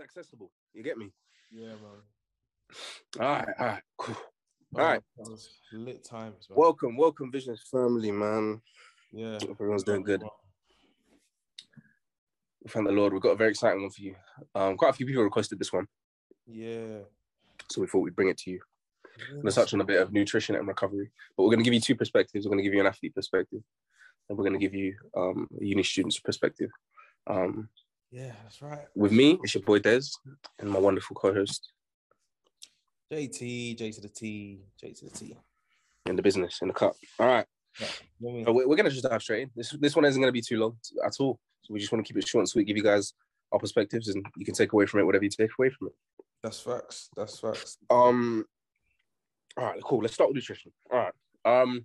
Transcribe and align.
it's 0.00 0.16
accessible. 0.16 0.50
You 0.72 0.82
get 0.82 0.98
me? 0.98 1.10
Yeah, 1.50 1.68
man. 1.68 3.20
All 3.20 3.26
right, 3.26 3.48
all 3.58 3.66
right, 3.66 3.82
cool. 3.98 4.16
That 4.72 5.02
was 5.18 5.50
lit 5.72 6.04
times, 6.04 6.46
man. 6.48 6.56
Welcome, 6.56 6.96
welcome, 6.96 7.30
Visions 7.32 7.62
family, 7.70 8.12
man. 8.12 8.60
yeah, 9.12 9.38
Hope 9.40 9.50
everyone's 9.52 9.82
doing 9.82 10.02
good. 10.04 10.22
Thank 12.68 12.86
the 12.86 12.92
Lord. 12.92 13.12
We've 13.12 13.22
got 13.22 13.30
a 13.30 13.36
very 13.36 13.50
exciting 13.50 13.82
one 13.82 13.90
for 13.90 14.02
you. 14.02 14.14
Um, 14.54 14.76
quite 14.76 14.90
a 14.90 14.92
few 14.92 15.06
people 15.06 15.24
requested 15.24 15.58
this 15.58 15.72
one, 15.72 15.86
Yeah. 16.46 17.00
so 17.70 17.80
we 17.80 17.86
thought 17.86 18.00
we'd 18.00 18.14
bring 18.16 18.28
it 18.28 18.38
to 18.38 18.50
you. 18.50 18.60
We're 19.32 19.42
going 19.42 19.52
touch 19.52 19.74
on 19.74 19.80
a 19.80 19.84
bit 19.84 20.00
of 20.00 20.12
nutrition 20.12 20.54
and 20.54 20.68
recovery, 20.68 21.10
but 21.36 21.42
we're 21.42 21.50
going 21.50 21.58
to 21.58 21.64
give 21.64 21.74
you 21.74 21.80
two 21.80 21.96
perspectives. 21.96 22.46
We're 22.46 22.50
going 22.50 22.58
to 22.58 22.64
give 22.64 22.72
you 22.74 22.80
an 22.80 22.86
athlete 22.86 23.14
perspective, 23.14 23.60
and 24.28 24.38
we're 24.38 24.44
going 24.44 24.58
to 24.58 24.64
give 24.64 24.74
you 24.74 24.94
um, 25.16 25.48
a 25.60 25.64
uni 25.64 25.82
student's 25.82 26.20
perspective. 26.20 26.70
Um, 27.26 27.68
Yeah, 28.12 28.32
that's 28.42 28.60
right. 28.60 28.86
with 28.96 29.12
me, 29.12 29.38
it's 29.42 29.54
your 29.54 29.62
boy 29.62 29.78
Des 29.78 30.02
and 30.58 30.68
my 30.70 30.78
wonderful 30.78 31.14
co-host 31.14 31.72
JT, 33.12 33.76
J 33.76 33.90
to 33.92 34.00
the 34.00 34.08
T, 34.08 34.60
J 34.80 34.92
to 34.92 35.04
the 35.06 35.10
T. 35.10 35.36
in 36.06 36.16
the 36.16 36.22
business 36.22 36.58
in 36.62 36.68
the 36.68 36.74
cup. 36.74 36.94
All 37.18 37.26
right, 37.26 37.46
You 37.78 37.86
know 38.20 38.30
I 38.30 38.52
mean? 38.52 38.68
we're, 38.68 38.76
to 38.76 38.90
just 38.90 39.02
dive 39.02 39.22
straight 39.22 39.42
in. 39.42 39.50
This 39.56 39.70
this 39.80 39.96
one 39.96 40.04
isn't 40.04 40.20
going 40.20 40.28
to 40.28 40.32
be 40.32 40.40
too 40.42 40.58
long 40.58 40.76
at 41.04 41.14
all. 41.20 41.38
So 41.62 41.74
we 41.74 41.80
just 41.80 41.92
want 41.92 42.04
to 42.04 42.12
keep 42.12 42.20
it 42.20 42.26
short 42.28 42.42
and 42.42 42.48
sweet, 42.48 42.66
give 42.66 42.76
you 42.76 42.82
guys 42.82 43.12
our 43.52 43.58
perspectives, 43.58 44.08
and 44.08 44.24
you 44.36 44.44
can 44.44 44.54
take 44.54 44.72
away 44.72 44.86
from 44.86 45.00
it 45.00 45.04
whatever 45.06 45.24
you 45.24 45.30
take 45.30 45.50
away 45.58 45.70
from 45.70 45.88
it. 45.88 45.94
That's 46.42 46.60
facts. 46.60 47.10
That's 47.16 47.38
facts. 47.38 47.78
Um. 47.90 48.44
All 49.56 49.64
right, 49.64 49.80
cool. 49.82 50.00
Let's 50.02 50.14
start 50.14 50.30
with 50.30 50.36
nutrition. 50.36 50.72
All 50.92 50.98
right. 50.98 51.12
Um. 51.62 51.84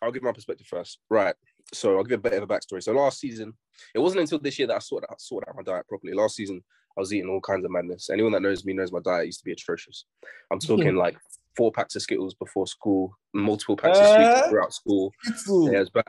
I'll 0.00 0.12
give 0.12 0.22
my 0.22 0.32
perspective 0.32 0.66
first. 0.66 0.98
Right. 1.10 1.34
So 1.72 1.96
I'll 1.96 2.04
give 2.04 2.20
a 2.20 2.30
bit 2.30 2.42
of 2.42 2.42
a 2.42 2.46
backstory. 2.46 2.82
So 2.82 2.92
last 2.92 3.18
season, 3.18 3.54
it 3.94 3.98
wasn't 3.98 4.20
until 4.20 4.38
this 4.38 4.58
year 4.58 4.68
that 4.68 4.76
I 4.76 4.78
sorted 4.78 5.08
out, 5.10 5.20
sorted 5.20 5.48
out 5.48 5.56
my 5.56 5.62
diet 5.62 5.88
properly. 5.88 6.12
Last 6.12 6.36
season, 6.36 6.62
I 6.96 7.00
was 7.00 7.12
eating 7.12 7.30
all 7.30 7.40
kinds 7.40 7.64
of 7.64 7.70
madness. 7.70 8.10
Anyone 8.10 8.32
that 8.32 8.42
knows 8.42 8.64
me 8.64 8.74
knows 8.74 8.92
my 8.92 9.00
diet 9.00 9.26
used 9.26 9.38
to 9.40 9.44
be 9.44 9.52
atrocious. 9.52 10.04
I'm 10.50 10.58
talking 10.58 10.96
like 10.96 11.16
four 11.56 11.72
packs 11.72 11.96
of 11.96 12.02
Skittles 12.02 12.34
before 12.34 12.66
school, 12.66 13.16
multiple 13.32 13.76
packs 13.76 13.98
of 13.98 14.04
Uh? 14.04 14.14
sweets 14.14 14.48
throughout 14.48 14.74
school. 14.74 15.12
Yeah, 15.48 15.80
it 15.80 15.92
bad. 15.92 16.04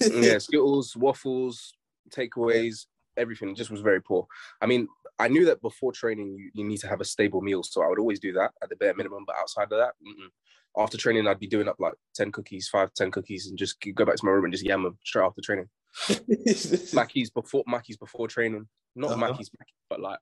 yeah, 0.24 0.38
Skittles, 0.38 0.96
waffles, 0.96 1.72
takeaways, 2.10 2.86
everything 3.16 3.54
just 3.54 3.70
was 3.70 3.80
very 3.80 4.00
poor. 4.00 4.26
I 4.60 4.66
mean, 4.66 4.86
I 5.18 5.28
knew 5.28 5.44
that 5.46 5.60
before 5.60 5.92
training, 5.92 6.36
you, 6.38 6.50
you 6.54 6.64
need 6.64 6.78
to 6.78 6.88
have 6.88 7.00
a 7.00 7.04
stable 7.04 7.40
meal. 7.40 7.62
So 7.62 7.82
I 7.82 7.88
would 7.88 7.98
always 7.98 8.20
do 8.20 8.32
that 8.34 8.52
at 8.62 8.68
the 8.68 8.76
bare 8.76 8.94
minimum. 8.94 9.24
But 9.26 9.36
outside 9.36 9.64
of 9.64 9.78
that, 9.78 9.92
mm-mm. 10.06 10.28
After 10.78 10.96
training, 10.96 11.26
I'd 11.26 11.38
be 11.40 11.46
doing 11.48 11.68
up 11.68 11.76
like 11.78 11.94
10 12.14 12.32
cookies, 12.32 12.68
five, 12.68 12.92
10 12.94 13.10
cookies, 13.10 13.46
and 13.48 13.58
just 13.58 13.76
go 13.94 14.04
back 14.04 14.16
to 14.16 14.24
my 14.24 14.30
room 14.30 14.44
and 14.44 14.52
just 14.52 14.64
yam 14.64 14.82
them 14.84 14.98
straight 15.04 15.24
after 15.24 15.40
training. 15.42 15.68
Mackey's 16.92 17.30
before 17.30 17.64
Mackey's 17.66 17.96
before 17.96 18.28
training. 18.28 18.68
Not 18.94 19.12
Uh-huh. 19.12 19.28
Mackey's, 19.28 19.50
but 19.88 20.00
like, 20.00 20.18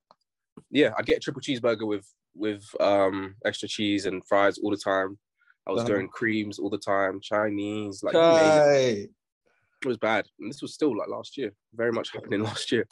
yeah, 0.70 0.92
I'd 0.96 1.06
get 1.06 1.18
a 1.18 1.20
triple 1.20 1.42
cheeseburger 1.42 1.86
with 1.86 2.06
with 2.34 2.64
um 2.80 3.34
extra 3.44 3.68
cheese 3.68 4.06
and 4.06 4.24
fries 4.26 4.58
all 4.58 4.70
the 4.70 4.76
time. 4.76 5.18
I 5.66 5.72
was 5.72 5.80
Uh-huh. 5.82 5.88
doing 5.88 6.08
creams 6.08 6.58
all 6.58 6.70
the 6.70 6.78
time, 6.78 7.20
Chinese, 7.20 8.02
like 8.02 8.14
it 8.14 9.10
it 9.82 9.86
was 9.86 9.96
bad. 9.98 10.26
And 10.40 10.50
this 10.50 10.62
was 10.62 10.74
still 10.74 10.96
like 10.96 11.08
last 11.08 11.36
year, 11.36 11.52
very 11.74 11.92
much 11.92 12.10
happening 12.12 12.42
last 12.50 12.72
year. 12.72 12.86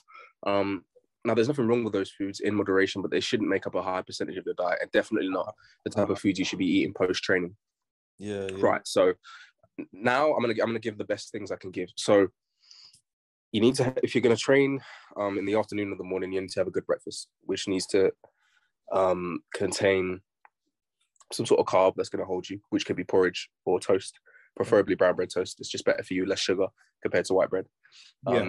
Um, 0.47 0.85
now, 1.27 1.35
there's 1.35 1.49
nothing 1.49 1.67
wrong 1.67 1.83
with 1.83 1.93
those 1.93 2.11
foods 2.11 2.39
in 2.39 2.55
moderation, 2.55 3.03
but 3.03 3.11
they 3.11 3.19
shouldn't 3.19 3.51
make 3.51 3.67
up 3.67 3.75
a 3.75 3.83
high 3.83 4.03
percentage 4.03 4.37
of 4.37 4.47
your 4.47 4.55
diet, 4.55 4.79
and 4.81 4.91
definitely 4.93 5.29
not 5.29 5.53
the 5.85 5.91
type 5.91 6.09
of 6.09 6.21
foods 6.21 6.39
you 6.39 6.45
should 6.45 6.61
be 6.61 6.79
eating 6.79 6.95
post 6.95 7.23
training. 7.25 7.57
Yeah, 8.19 8.47
yeah. 8.51 8.59
Right. 8.61 8.87
So 8.87 9.15
now 9.93 10.33
I'm 10.33 10.41
gonna 10.41 10.55
I'm 10.55 10.69
gonna 10.69 10.79
give 10.79 10.99
the 10.99 11.05
best 11.05 11.33
things 11.33 11.51
I 11.51 11.57
can 11.57 11.73
give. 11.73 11.89
So 11.97 12.29
you 13.51 13.61
need 13.61 13.75
to 13.77 13.93
if 14.05 14.15
you're 14.15 14.23
gonna 14.23 14.37
train 14.37 14.81
um, 15.17 15.37
in 15.37 15.45
the 15.45 15.57
afternoon 15.57 15.93
or 15.93 15.97
the 15.97 16.05
morning, 16.05 16.33
you 16.33 16.41
need 16.41 16.51
to 16.51 16.61
have 16.61 16.69
a 16.69 16.73
good 16.73 16.87
breakfast, 16.87 17.29
which 17.41 17.67
needs 17.67 17.87
to 17.89 18.13
um, 18.93 19.41
contain 19.53 20.21
some 21.33 21.45
sort 21.45 21.59
of 21.59 21.67
carb 21.67 21.95
that's 21.97 22.09
gonna 22.09 22.25
hold 22.25 22.49
you, 22.49 22.61
which 22.71 22.87
could 22.87 22.97
be 22.97 23.05
porridge 23.05 23.51
or 23.65 23.81
toast, 23.81 24.21
preferably 24.55 24.95
brown 24.95 25.17
bread 25.17 25.31
toast. 25.35 25.57
It's 25.59 25.71
just 25.71 25.85
better 25.85 26.05
for 26.05 26.15
you, 26.15 26.25
less 26.25 26.39
sugar 26.39 26.69
compared 27.03 27.25
to 27.27 27.35
white 27.35 27.51
bread. 27.51 27.67
Um, 28.27 28.35
yeah. 28.35 28.49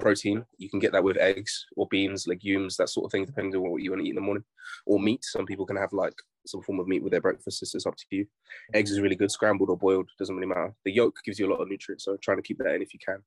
Protein, 0.00 0.44
you 0.58 0.68
can 0.68 0.78
get 0.78 0.92
that 0.92 1.04
with 1.04 1.16
eggs 1.16 1.66
or 1.76 1.86
beans, 1.88 2.26
legumes, 2.26 2.76
that 2.76 2.88
sort 2.88 3.06
of 3.06 3.12
thing, 3.12 3.24
depending 3.24 3.54
on 3.54 3.70
what 3.70 3.82
you 3.82 3.90
want 3.90 4.02
to 4.02 4.06
eat 4.06 4.10
in 4.10 4.16
the 4.16 4.20
morning. 4.20 4.44
Or 4.86 5.00
meat. 5.00 5.24
Some 5.24 5.46
people 5.46 5.66
can 5.66 5.76
have 5.76 5.92
like 5.92 6.14
some 6.46 6.62
form 6.62 6.80
of 6.80 6.88
meat 6.88 7.02
with 7.02 7.12
their 7.12 7.20
breakfast. 7.20 7.62
It's 7.62 7.86
up 7.86 7.96
to 7.96 8.04
you. 8.10 8.26
Eggs 8.74 8.90
is 8.90 9.00
really 9.00 9.16
good, 9.16 9.30
scrambled 9.30 9.70
or 9.70 9.76
boiled, 9.76 10.08
doesn't 10.18 10.34
really 10.34 10.48
matter. 10.48 10.74
The 10.84 10.92
yolk 10.92 11.16
gives 11.24 11.38
you 11.38 11.48
a 11.48 11.52
lot 11.52 11.60
of 11.60 11.68
nutrients, 11.68 12.04
so 12.04 12.16
trying 12.16 12.38
to 12.38 12.42
keep 12.42 12.58
that 12.58 12.74
in 12.74 12.82
if 12.82 12.92
you 12.94 13.00
can. 13.04 13.22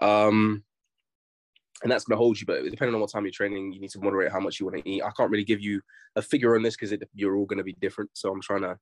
Um, 0.00 0.64
and 1.82 1.90
that's 1.90 2.04
going 2.04 2.16
to 2.16 2.22
hold 2.22 2.40
you, 2.40 2.46
but 2.46 2.62
depending 2.62 2.94
on 2.94 3.00
what 3.00 3.10
time 3.10 3.24
you're 3.24 3.32
training, 3.32 3.72
you 3.72 3.80
need 3.80 3.90
to 3.90 4.00
moderate 4.00 4.30
how 4.30 4.40
much 4.40 4.60
you 4.60 4.66
want 4.66 4.78
to 4.78 4.88
eat. 4.88 5.02
I 5.02 5.10
can't 5.16 5.30
really 5.30 5.44
give 5.44 5.60
you 5.60 5.80
a 6.14 6.22
figure 6.22 6.54
on 6.54 6.62
this 6.62 6.76
because 6.76 6.96
you're 7.14 7.36
all 7.36 7.46
going 7.46 7.58
to 7.58 7.64
be 7.64 7.76
different. 7.80 8.10
So 8.14 8.30
I'm 8.30 8.40
trying 8.40 8.62
to 8.62 8.78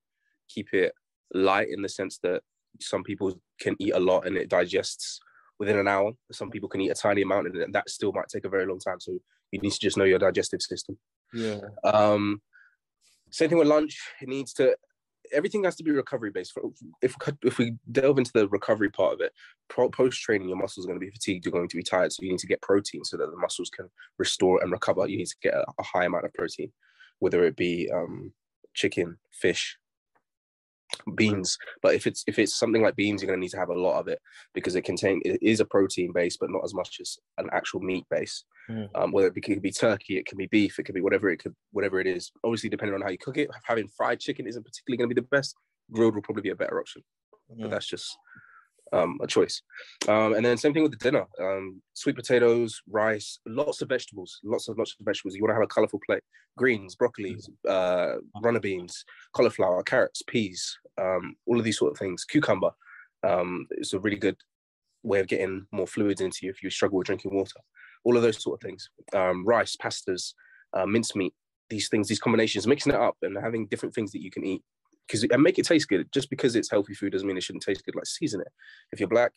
keep 0.49 0.75
it 0.75 0.93
light 1.32 1.69
in 1.71 1.81
the 1.81 1.88
sense 1.88 2.19
that 2.22 2.43
some 2.78 3.03
people 3.03 3.41
can 3.59 3.75
eat 3.78 3.94
a 3.94 4.00
lot 4.00 4.27
and 4.27 4.37
it 4.37 4.50
digests 4.50 5.21
within 5.60 5.78
an 5.78 5.87
hour. 5.87 6.10
Some 6.32 6.50
people 6.50 6.69
can 6.69 6.81
eat 6.81 6.88
a 6.88 6.94
tiny 6.94 7.22
amount 7.22 7.47
and 7.47 7.72
that 7.75 7.88
still 7.88 8.12
might 8.12 8.28
take 8.28 8.47
a 8.47 8.48
very 8.48 8.66
long 8.66 8.81
time. 8.81 8.98
So 8.98 9.12
you 9.53 9.60
need 9.60 9.72
to 9.72 9.78
just 9.78 9.97
know 9.97 10.04
your 10.04 10.19
digestive 10.19 10.62
system. 10.62 10.98
Yeah. 11.32 11.60
Um, 11.84 12.41
same 13.31 13.50
thing 13.50 13.59
with 13.59 13.69
lunch. 13.69 14.00
It 14.20 14.28
needs 14.28 14.53
to. 14.54 14.76
Everything 15.32 15.62
has 15.62 15.76
to 15.76 15.84
be 15.84 15.93
recovery 15.93 16.31
based. 16.32 16.59
If 17.03 17.15
if 17.44 17.59
we 17.59 17.75
delve 17.93 18.19
into 18.19 18.32
the 18.34 18.49
recovery 18.49 18.91
part 18.91 19.15
of 19.15 19.20
it, 19.20 19.32
post 19.69 20.22
training, 20.22 20.49
your 20.49 20.56
muscles 20.56 20.84
are 20.84 20.88
going 20.88 20.99
to 20.99 21.06
be 21.06 21.12
fatigued. 21.12 21.44
You're 21.44 21.53
going 21.53 21.69
to 21.69 21.76
be 21.76 21.84
tired, 21.84 22.12
so 22.12 22.22
you 22.22 22.31
need 22.31 22.41
to 22.41 22.49
get 22.49 22.62
protein 22.62 23.04
so 23.04 23.16
that 23.16 23.31
the 23.31 23.37
muscles 23.37 23.70
can 23.70 23.88
restore 24.19 24.60
and 24.60 24.72
recover. 24.72 25.06
You 25.06 25.19
need 25.19 25.28
to 25.28 25.37
get 25.41 25.54
a, 25.54 25.65
a 25.78 25.82
high 25.84 26.06
amount 26.06 26.25
of 26.25 26.34
protein, 26.34 26.72
whether 27.20 27.44
it 27.44 27.54
be 27.54 27.88
um, 27.94 28.32
chicken, 28.75 29.19
fish, 29.31 29.78
beans. 31.15 31.59
But 31.83 31.95
if 31.95 32.06
it's 32.06 32.25
if 32.27 32.39
it's 32.39 32.59
something 32.59 32.83
like 32.83 32.97
beans, 32.97 33.23
you're 33.23 33.28
going 33.28 33.39
to 33.39 33.41
need 33.41 33.51
to 33.51 33.59
have 33.59 33.69
a 33.69 33.78
lot 33.78 33.99
of 33.99 34.09
it 34.09 34.21
because 34.55 34.75
it 34.75 34.83
contain 34.83 35.21
it 35.25 35.39
is 35.43 35.61
a 35.61 35.65
protein 35.65 36.12
base, 36.12 36.37
but 36.37 36.51
not 36.51 36.65
as 36.65 36.75
much 36.75 36.99
as 37.01 37.19
an 37.39 37.49
actual 37.53 37.81
meat 37.81 38.05
base. 38.11 38.45
Mm. 38.71 38.89
Um, 38.95 39.12
whether 39.12 39.29
it, 39.29 39.34
be, 39.34 39.41
it 39.41 39.43
could 39.43 39.62
be 39.62 39.73
turkey, 39.73 40.17
it 40.17 40.27
can 40.27 40.39
be 40.39 40.47
beef, 40.47 40.79
it 40.79 40.84
could 40.84 40.95
be 40.95 41.00
whatever 41.00 41.29
it 41.31 41.39
could 41.39 41.55
whatever 41.73 42.00
it 42.00 42.06
is. 42.06 42.31
Obviously, 42.45 42.69
depending 42.69 42.95
on 42.95 43.03
how 43.03 43.11
you 43.11 43.19
cook 43.19 43.39
it, 43.39 43.50
having 43.65 43.89
fried 43.89 44.21
chicken 44.21 44.47
isn't 44.47 44.65
particularly 44.65 44.99
going 44.99 45.09
to 45.09 45.15
be 45.15 45.21
the 45.21 45.29
best. 45.31 45.55
Grilled 45.93 46.15
will 46.15 46.23
probably 46.23 46.43
be 46.43 46.50
a 46.50 46.56
better 46.56 46.79
option, 46.79 47.03
but 47.59 47.71
that's 47.71 47.87
just 47.87 48.17
um, 48.93 49.19
a 49.23 49.27
choice. 49.27 49.62
Um, 50.09 50.34
and 50.34 50.45
then 50.45 50.56
same 50.56 50.73
thing 50.73 50.83
with 50.83 50.93
the 50.93 50.99
dinner: 50.99 51.27
um, 51.41 51.81
sweet 51.95 52.17
potatoes, 52.17 52.81
rice, 52.89 53.39
lots 53.47 53.83
of 53.83 53.89
vegetables, 53.89 54.41
lots 54.45 54.69
of 54.69 54.78
lots 54.78 54.95
of 54.99 55.05
vegetables. 55.05 55.34
You 55.34 55.43
want 55.43 55.51
to 55.51 55.55
have 55.55 55.65
a 55.65 55.67
colorful 55.67 56.01
plate: 56.06 56.23
greens, 56.56 56.95
broccoli, 56.95 57.37
uh, 57.69 58.15
runner 58.43 58.61
beans, 58.61 59.05
cauliflower, 59.34 59.83
carrots, 59.83 60.23
peas, 60.27 60.77
um, 61.00 61.37
all 61.47 61.59
of 61.59 61.65
these 61.65 61.79
sort 61.79 61.93
of 61.93 61.99
things. 61.99 62.25
Cucumber. 62.25 62.71
Um, 63.23 63.67
it's 63.73 63.93
a 63.93 64.00
really 64.00 64.17
good 64.17 64.37
way 65.03 65.21
of 65.21 65.27
getting 65.27 65.67
more 65.73 65.87
fluids 65.87 66.21
into 66.21 66.39
you 66.43 66.50
if 66.50 66.62
you 66.62 66.71
struggle 66.71 66.99
with 66.99 67.06
drinking 67.06 67.34
water. 67.34 67.61
All 68.05 68.17
of 68.17 68.23
those 68.23 68.43
sort 68.43 68.59
of 68.59 68.67
things. 68.67 68.89
Um, 69.15 69.45
rice, 69.45 69.77
pastas, 69.77 70.33
uh, 70.73 70.87
mincemeat. 70.87 71.34
These 71.69 71.89
things, 71.89 72.09
these 72.09 72.19
combinations, 72.19 72.67
mixing 72.67 72.93
it 72.93 73.00
up 73.00 73.17
and 73.23 73.37
having 73.41 73.67
different 73.67 73.95
things 73.95 74.11
that 74.12 74.23
you 74.23 74.31
can 74.31 74.45
eat 74.45 74.62
because 75.10 75.25
and 75.25 75.43
make 75.43 75.59
it 75.59 75.66
taste 75.66 75.88
good. 75.88 76.10
Just 76.12 76.31
because 76.31 76.54
it's 76.56 76.71
healthy 76.71 76.94
food 76.94 77.12
doesn't 77.12 77.26
mean 77.26 77.37
it 77.37 77.43
shouldn't 77.43 77.65
taste 77.65 77.84
good. 77.84 77.94
Like 77.94 78.06
season 78.06 78.41
it. 78.41 78.48
If 78.93 79.00
you're 79.00 79.09
black, 79.09 79.32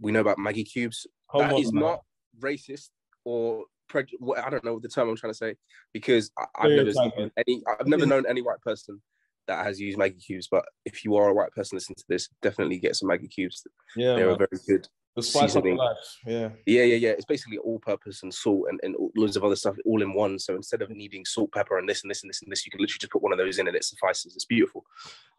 we 0.00 0.12
know 0.12 0.20
about 0.20 0.38
Maggi 0.38 0.70
cubes. 0.70 1.06
Hold 1.26 1.44
that 1.44 1.54
on, 1.54 1.60
is 1.60 1.72
man. 1.72 1.82
not 1.82 2.02
racist 2.38 2.90
or 3.24 3.64
prej- 3.90 4.14
I 4.36 4.50
don't 4.50 4.64
know 4.64 4.78
the 4.78 4.88
term 4.88 5.08
I'm 5.08 5.16
trying 5.16 5.32
to 5.32 5.36
say 5.38 5.56
because 5.92 6.30
I, 6.38 6.44
I've 6.56 6.70
never 6.72 6.92
seen 6.92 7.30
any. 7.36 7.62
I've 7.78 7.86
never 7.86 8.06
known 8.06 8.24
any 8.28 8.42
white 8.42 8.60
person 8.60 9.00
that 9.46 9.64
has 9.64 9.80
used 9.80 9.98
Maggi 9.98 10.24
cubes. 10.24 10.48
But 10.50 10.64
if 10.84 11.04
you 11.04 11.16
are 11.16 11.28
a 11.28 11.34
white 11.34 11.52
person 11.52 11.76
listening 11.76 11.96
to 11.96 12.04
this, 12.08 12.28
definitely 12.42 12.78
get 12.78 12.96
some 12.96 13.08
Maggi 13.08 13.30
cubes. 13.30 13.66
Yeah, 13.96 14.16
They're 14.16 14.36
very 14.36 14.48
good. 14.66 14.86
The 15.20 15.26
spice 15.26 15.42
of 15.42 15.62
seasoning. 15.62 15.76
life. 15.76 15.96
Yeah. 16.26 16.48
Yeah, 16.66 16.82
yeah, 16.82 16.96
yeah. 16.96 17.10
It's 17.10 17.24
basically 17.24 17.58
all 17.58 17.78
purpose 17.78 18.22
and 18.22 18.32
salt 18.32 18.66
and, 18.68 18.80
and 18.82 18.96
loads 19.16 19.36
of 19.36 19.44
other 19.44 19.56
stuff 19.56 19.76
all 19.84 20.02
in 20.02 20.12
one. 20.14 20.38
So 20.38 20.54
instead 20.54 20.82
of 20.82 20.90
needing 20.90 21.24
salt, 21.24 21.52
pepper, 21.52 21.78
and 21.78 21.88
this 21.88 22.02
and 22.02 22.10
this 22.10 22.22
and 22.22 22.30
this 22.30 22.42
and 22.42 22.50
this, 22.50 22.66
you 22.66 22.70
can 22.70 22.80
literally 22.80 22.98
just 23.00 23.12
put 23.12 23.22
one 23.22 23.32
of 23.32 23.38
those 23.38 23.58
in 23.58 23.68
and 23.68 23.76
it 23.76 23.84
suffices. 23.84 24.34
It's 24.34 24.44
beautiful. 24.44 24.84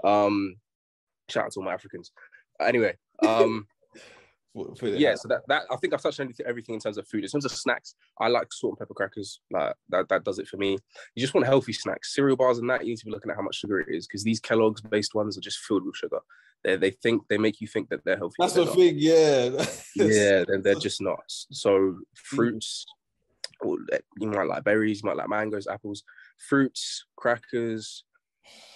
Um, 0.03 0.55
shout 1.29 1.45
out 1.45 1.51
to 1.53 1.59
all 1.59 1.65
my 1.65 1.73
Africans. 1.73 2.11
Anyway, 2.61 2.95
um, 3.27 3.67
Put 4.53 4.83
it 4.83 4.99
yeah. 4.99 5.15
So 5.15 5.29
that, 5.29 5.43
that 5.47 5.63
I 5.71 5.77
think 5.77 5.93
I've 5.93 6.01
touched 6.01 6.19
on 6.19 6.33
everything- 6.45 6.75
in 6.75 6.81
terms 6.81 6.97
of 6.97 7.07
food. 7.07 7.23
In 7.23 7.29
terms 7.29 7.45
of 7.45 7.51
snacks, 7.51 7.95
I 8.19 8.27
like 8.27 8.51
salt 8.51 8.71
and 8.73 8.79
pepper 8.79 8.93
crackers. 8.93 9.39
Like 9.49 9.75
that, 9.89 10.09
that 10.09 10.23
does 10.25 10.39
it 10.39 10.47
for 10.47 10.57
me. 10.57 10.77
You 11.15 11.21
just 11.21 11.33
want 11.33 11.47
healthy 11.47 11.73
snacks, 11.73 12.13
cereal 12.13 12.35
bars, 12.35 12.57
and 12.57 12.69
that. 12.69 12.81
You 12.81 12.89
need 12.89 12.99
to 12.99 13.05
be 13.05 13.11
looking 13.11 13.31
at 13.31 13.37
how 13.37 13.43
much 13.43 13.55
sugar 13.55 13.79
it 13.79 13.87
is 13.89 14.07
because 14.07 14.23
these 14.23 14.41
Kellogg's 14.41 14.81
based 14.81 15.15
ones 15.15 15.37
are 15.37 15.41
just 15.41 15.59
filled 15.59 15.85
with 15.85 15.95
sugar. 15.95 16.19
They 16.63 16.75
they 16.75 16.91
think 16.91 17.23
they 17.29 17.37
make 17.37 17.61
you 17.61 17.67
think 17.67 17.89
that 17.89 18.03
they're 18.03 18.17
healthy. 18.17 18.35
That's 18.39 18.53
the 18.53 18.65
they're 18.65 18.67
not 18.67 18.75
thing. 18.75 18.95
Yeah. 18.97 19.65
yeah, 19.95 20.43
then 20.47 20.61
they're 20.61 20.75
just 20.79 21.01
not. 21.01 21.23
So 21.27 21.99
fruits, 22.13 22.85
mm. 23.63 23.69
well, 23.69 23.77
eh, 23.93 23.99
you 24.19 24.27
might 24.27 24.47
like 24.47 24.65
berries, 24.65 25.01
you 25.01 25.07
might 25.07 25.17
like 25.17 25.29
mangoes, 25.29 25.67
apples, 25.67 26.03
fruits, 26.49 27.05
crackers, 27.15 28.03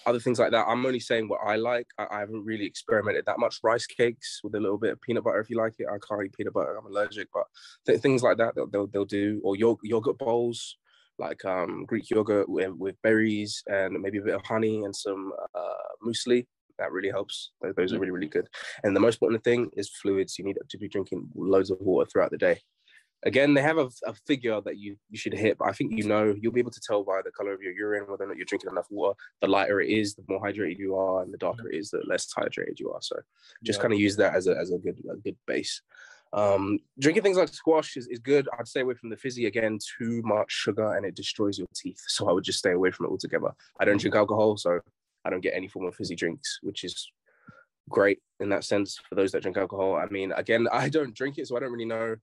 other 0.06 0.20
things 0.20 0.40
like 0.40 0.52
that. 0.52 0.66
I'm 0.68 0.86
only 0.86 1.00
saying 1.00 1.28
what 1.28 1.40
I 1.46 1.56
like. 1.56 1.88
I, 1.98 2.08
I, 2.12 2.20
haven't 2.20 2.46
really 2.46 2.66
experimented 2.66 3.26
that 3.26 3.40
much. 3.40 3.60
Rice 3.64 3.86
cakes 3.86 4.42
with 4.44 4.56
a 4.56 4.60
little 4.60 4.78
bit 4.78 4.94
of 4.94 5.02
peanut 5.02 5.24
butter 5.24 5.40
if 5.40 5.50
you 5.50 5.58
like 5.58 5.74
it. 5.80 5.88
I 5.90 5.98
can't 6.08 6.26
eat 6.26 6.34
peanut 6.34 6.54
butter. 6.54 6.78
I'm 6.78 6.86
allergic, 6.86 7.28
but 7.34 7.46
th- 7.86 8.02
things 8.02 8.22
like 8.24 8.38
that 8.38 8.56
they'll, 8.56 8.68
they'll, 8.68 8.88
they'll 8.88 9.06
do. 9.06 9.42
Or 9.44 9.56
yog- 9.56 9.80
yogurt 9.84 10.18
bowls 10.18 10.78
like 11.18 11.44
um, 11.46 11.86
Greek 11.86 12.10
yogurt 12.10 12.50
with, 12.50 12.74
with, 12.74 13.02
berries 13.02 13.64
and 13.68 14.00
maybe 14.02 14.18
a 14.18 14.22
bit 14.22 14.36
of 14.36 14.44
honey 14.44 14.84
and 14.84 14.96
some 14.96 15.32
uh, 15.56 16.06
muesli. 16.06 16.46
That 16.78 16.92
really 16.92 17.10
helps. 17.10 17.52
Those 17.78 17.94
are 17.94 18.00
really, 18.00 18.12
really 18.12 18.28
good. 18.28 18.50
And 18.84 18.94
the 18.94 19.00
most 19.00 19.16
important 19.16 19.46
thing 19.46 19.70
is 19.78 19.90
fluids. 19.90 20.38
You 20.38 20.44
need 20.44 20.58
to 20.70 20.78
be 20.78 20.90
drinking 20.90 21.30
loads 21.34 21.72
of 21.72 21.78
water 21.80 22.10
throughout 22.12 22.32
the 22.32 22.38
day 22.38 22.60
again, 23.26 23.54
they 23.54 23.62
have 23.62 23.78
a, 23.78 23.90
a, 24.06 24.14
figure 24.28 24.62
that 24.62 24.78
you, 24.78 24.96
you 25.10 25.18
should 25.18 25.34
hit, 25.34 25.58
but 25.58 25.68
I 25.68 25.72
think 25.72 25.92
you 25.92 26.08
know, 26.08 26.36
you'll 26.40 26.54
be 26.54 26.60
able 26.60 26.72
to 26.72 26.80
tell 26.80 27.04
by 27.04 27.22
the 27.24 27.32
color 27.32 27.54
of 27.54 27.62
your 27.62 27.74
urine 27.74 28.06
whether 28.08 28.24
or 28.24 28.28
not 28.28 28.38
you're 28.38 28.46
drinking 28.46 28.70
enough 28.70 28.88
water. 28.90 29.18
The 29.42 29.48
lighter 29.48 29.82
it 29.82 29.90
is, 29.90 30.16
the 30.16 30.24
more 30.30 30.42
hydrated 30.42 30.78
you 30.78 30.96
are, 30.96 31.24
and 31.24 31.34
the 31.34 31.38
darker 31.38 31.68
it 31.70 31.76
is, 31.76 31.90
the 31.90 32.02
less 32.06 32.32
hydrated 32.34 32.80
you 32.80 32.92
are. 32.92 33.02
So 33.02 33.18
just 33.64 33.80
yeah. 33.80 33.82
kind 33.82 33.94
of 33.94 34.00
use 34.00 34.16
that 34.18 34.36
as 34.36 34.48
a, 34.48 34.56
as 34.56 34.72
a 34.72 34.78
good, 34.78 35.02
a 35.12 35.18
good 35.18 35.36
base. 35.48 35.82
Um, 36.34 36.80
drinking 37.00 37.24
things 37.24 37.38
like 37.38 37.50
squash 37.50 37.98
is, 37.98 38.08
is 38.08 38.20
good. 38.20 38.48
I'd 38.58 38.68
stay 38.68 38.82
away 38.82 38.94
from 38.94 39.10
the 39.10 39.18
fizzy 39.18 39.48
again, 39.48 39.80
too 39.98 40.22
much 40.24 40.52
sugar 40.52 40.96
and 40.96 41.06
it 41.06 41.16
destroys 41.16 41.58
your 41.58 41.68
teeth. 41.74 42.02
So 42.08 42.30
I 42.30 42.34
would 42.34 42.44
just 42.44 42.60
stay 42.60 42.72
away 42.72 42.92
from 42.92 43.08
it 43.08 43.10
altogether. 43.10 43.52
I 43.80 43.86
don't 43.86 44.00
drink 44.00 44.16
alcohol, 44.16 44.58
so 44.58 44.80
I 45.24 45.30
don't 45.30 45.42
get 45.42 45.56
any 45.56 45.68
form 45.68 45.86
of 45.88 45.96
fizzy 45.96 46.16
drinks, 46.16 46.60
which 46.62 46.84
is 46.84 47.10
great 47.90 48.20
in 48.40 48.50
that 48.50 48.64
sense 48.64 49.00
for 49.08 49.16
those 49.16 49.32
that 49.32 49.42
drink 49.44 49.58
alcohol. 49.58 49.96
I 49.96 50.08
mean, 50.08 50.32
again, 50.34 50.68
I 50.72 50.90
don't 50.90 51.16
drink 51.16 51.38
it, 51.38 51.48
so 51.48 51.56
I 51.56 51.60
don't 51.60 51.72
really 51.72 51.86
know 51.86 52.18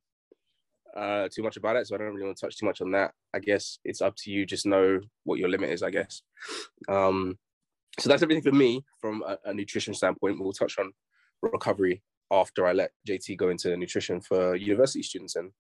uh, 0.97 1.29
too 1.31 1.43
much 1.43 1.56
about 1.56 1.77
it, 1.77 1.87
so 1.87 1.94
I 1.94 1.99
don't 1.99 2.09
really 2.09 2.27
want 2.27 2.37
to 2.37 2.47
touch 2.47 2.56
too 2.56 2.67
much 2.67 2.81
on 2.81 2.91
that. 2.93 3.12
I 3.35 3.39
guess 3.39 3.79
it's 3.85 4.00
up 4.00 4.15
to 4.17 4.31
you. 4.31 4.47
Just 4.47 4.67
know 4.67 5.00
what 5.25 5.39
your 5.39 5.49
limit 5.49 5.71
is. 5.71 5.83
I 5.83 5.91
guess. 5.91 6.23
Um, 6.89 7.39
so 7.99 8.09
that's 8.09 8.23
everything 8.23 8.43
for 8.43 8.53
me 8.53 8.85
from 9.00 9.23
a, 9.27 9.39
a, 9.44 9.55
nutrition 9.55 9.94
standpoint. 9.94 10.41
We'll 10.41 10.53
touch 10.53 10.79
on 10.79 10.93
recovery 11.43 12.03
after 12.31 12.67
I 12.67 12.73
let 12.73 12.93
JT 13.06 13.37
go 13.37 13.50
into 13.50 13.77
nutrition 13.77 14.21
for 14.21 14.56
university 14.56 15.03
students. 15.03 15.37
And 15.37 15.50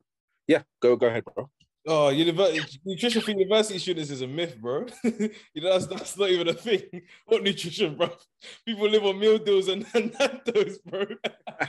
yeah, 0.46 0.62
go 0.80 0.96
go 0.96 1.08
ahead, 1.08 1.24
bro. 1.24 1.50
Oh, 1.86 2.10
university 2.10 2.80
nutrition 2.86 3.22
for 3.22 3.32
university 3.32 3.78
students 3.78 4.10
is 4.10 4.22
a 4.22 4.26
myth, 4.26 4.56
bro. 4.60 4.86
you 5.04 5.30
know 5.56 5.72
that's 5.72 5.86
that's 5.86 6.16
not 6.16 6.30
even 6.30 6.48
a 6.48 6.54
thing. 6.54 6.82
What 7.26 7.42
nutrition, 7.42 7.96
bro? 7.96 8.10
People 8.64 8.88
live 8.88 9.04
on 9.04 9.18
meal 9.18 9.38
deals 9.38 9.68
and, 9.68 9.84
and 9.94 10.14
Nando's, 10.18 10.78
bro. 10.78 11.06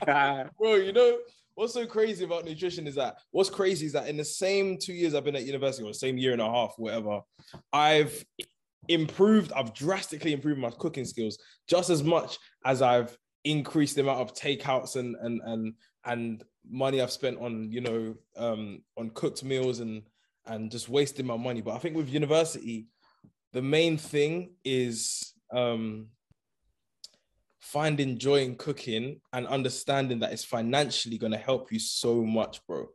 bro, 0.59 0.75
you 0.75 0.93
know 0.93 1.17
what's 1.55 1.73
so 1.73 1.85
crazy 1.85 2.25
about 2.25 2.45
nutrition 2.45 2.87
is 2.87 2.95
that 2.95 3.17
what's 3.31 3.49
crazy 3.49 3.85
is 3.85 3.93
that 3.93 4.07
in 4.07 4.17
the 4.17 4.25
same 4.25 4.77
two 4.77 4.93
years 4.93 5.13
I've 5.13 5.23
been 5.23 5.35
at 5.35 5.45
university 5.45 5.83
or 5.83 5.91
the 5.91 5.93
same 5.93 6.17
year 6.17 6.33
and 6.33 6.41
a 6.41 6.49
half, 6.49 6.73
whatever, 6.77 7.21
I've 7.71 8.23
improved, 8.87 9.51
I've 9.53 9.73
drastically 9.73 10.33
improved 10.33 10.59
my 10.59 10.71
cooking 10.71 11.05
skills 11.05 11.37
just 11.67 11.89
as 11.89 12.03
much 12.03 12.37
as 12.65 12.81
I've 12.81 13.17
increased 13.43 13.95
the 13.95 14.01
amount 14.01 14.21
of 14.21 14.33
takeouts 14.33 14.95
and 14.95 15.15
and 15.21 15.41
and 15.45 15.73
and 16.05 16.43
money 16.69 17.01
I've 17.01 17.11
spent 17.11 17.39
on, 17.39 17.71
you 17.71 17.81
know, 17.81 18.15
um, 18.37 18.81
on 18.97 19.09
cooked 19.11 19.43
meals 19.43 19.79
and 19.79 20.03
and 20.45 20.71
just 20.71 20.89
wasting 20.89 21.25
my 21.25 21.37
money. 21.37 21.61
But 21.61 21.75
I 21.75 21.79
think 21.79 21.95
with 21.95 22.09
university, 22.09 22.87
the 23.53 23.61
main 23.61 23.97
thing 23.97 24.55
is 24.65 25.33
um 25.53 26.07
finding 27.63 28.17
joy 28.17 28.41
in 28.41 28.55
cooking 28.55 29.21
and 29.31 29.47
understanding 29.47 30.19
that 30.19 30.33
it's 30.33 30.43
financially 30.43 31.17
going 31.17 31.31
to 31.31 31.37
help 31.37 31.71
you 31.71 31.79
so 31.79 32.21
much, 32.21 32.59
bro. 32.67 32.85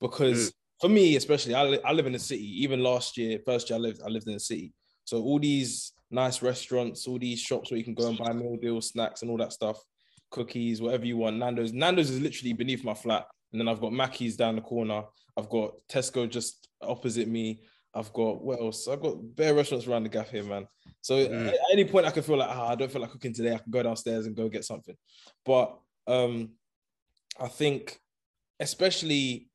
Because 0.00 0.50
mm. 0.50 0.54
for 0.80 0.88
me, 0.88 1.16
especially, 1.16 1.54
I, 1.54 1.64
li- 1.64 1.80
I 1.84 1.92
live 1.92 2.06
in 2.06 2.14
the 2.14 2.18
city. 2.18 2.62
Even 2.62 2.82
last 2.82 3.18
year, 3.18 3.38
first 3.44 3.68
year 3.68 3.78
I 3.78 3.82
lived, 3.82 4.00
I 4.02 4.08
lived 4.08 4.26
in 4.26 4.32
the 4.32 4.40
city. 4.40 4.72
So 5.04 5.22
all 5.22 5.38
these 5.38 5.92
nice 6.10 6.40
restaurants, 6.40 7.06
all 7.06 7.18
these 7.18 7.38
shops 7.38 7.70
where 7.70 7.76
you 7.76 7.84
can 7.84 7.94
go 7.94 8.08
and 8.08 8.16
buy 8.16 8.32
meal 8.32 8.56
deals, 8.56 8.88
snacks, 8.88 9.20
and 9.20 9.30
all 9.30 9.36
that 9.36 9.52
stuff, 9.52 9.78
cookies, 10.30 10.80
whatever 10.80 11.04
you 11.04 11.18
want. 11.18 11.36
Nando's, 11.36 11.74
Nando's 11.74 12.08
is 12.08 12.20
literally 12.20 12.54
beneath 12.54 12.84
my 12.84 12.94
flat, 12.94 13.26
and 13.52 13.60
then 13.60 13.68
I've 13.68 13.80
got 13.80 13.92
Mackey's 13.92 14.36
down 14.36 14.56
the 14.56 14.62
corner. 14.62 15.02
I've 15.36 15.50
got 15.50 15.74
Tesco 15.92 16.28
just 16.28 16.66
opposite 16.80 17.28
me. 17.28 17.60
I've 17.94 18.12
got 18.12 18.42
what 18.42 18.60
else? 18.60 18.86
I've 18.86 19.00
got 19.00 19.16
bare 19.36 19.54
restaurants 19.54 19.86
around 19.86 20.04
the 20.04 20.08
gaff 20.08 20.30
here, 20.30 20.44
man. 20.44 20.66
So 21.00 21.14
mm. 21.14 21.48
at 21.48 21.56
any 21.72 21.84
point 21.84 22.06
I 22.06 22.10
can 22.10 22.22
feel 22.22 22.36
like, 22.36 22.50
oh, 22.52 22.66
I 22.66 22.74
don't 22.74 22.90
feel 22.90 23.00
like 23.00 23.10
cooking 23.10 23.32
today. 23.32 23.54
I 23.54 23.58
can 23.58 23.70
go 23.70 23.82
downstairs 23.82 24.26
and 24.26 24.36
go 24.36 24.48
get 24.48 24.64
something. 24.64 24.96
But 25.44 25.78
um, 26.06 26.50
I 27.40 27.48
think, 27.48 27.98
especially, 28.60 29.48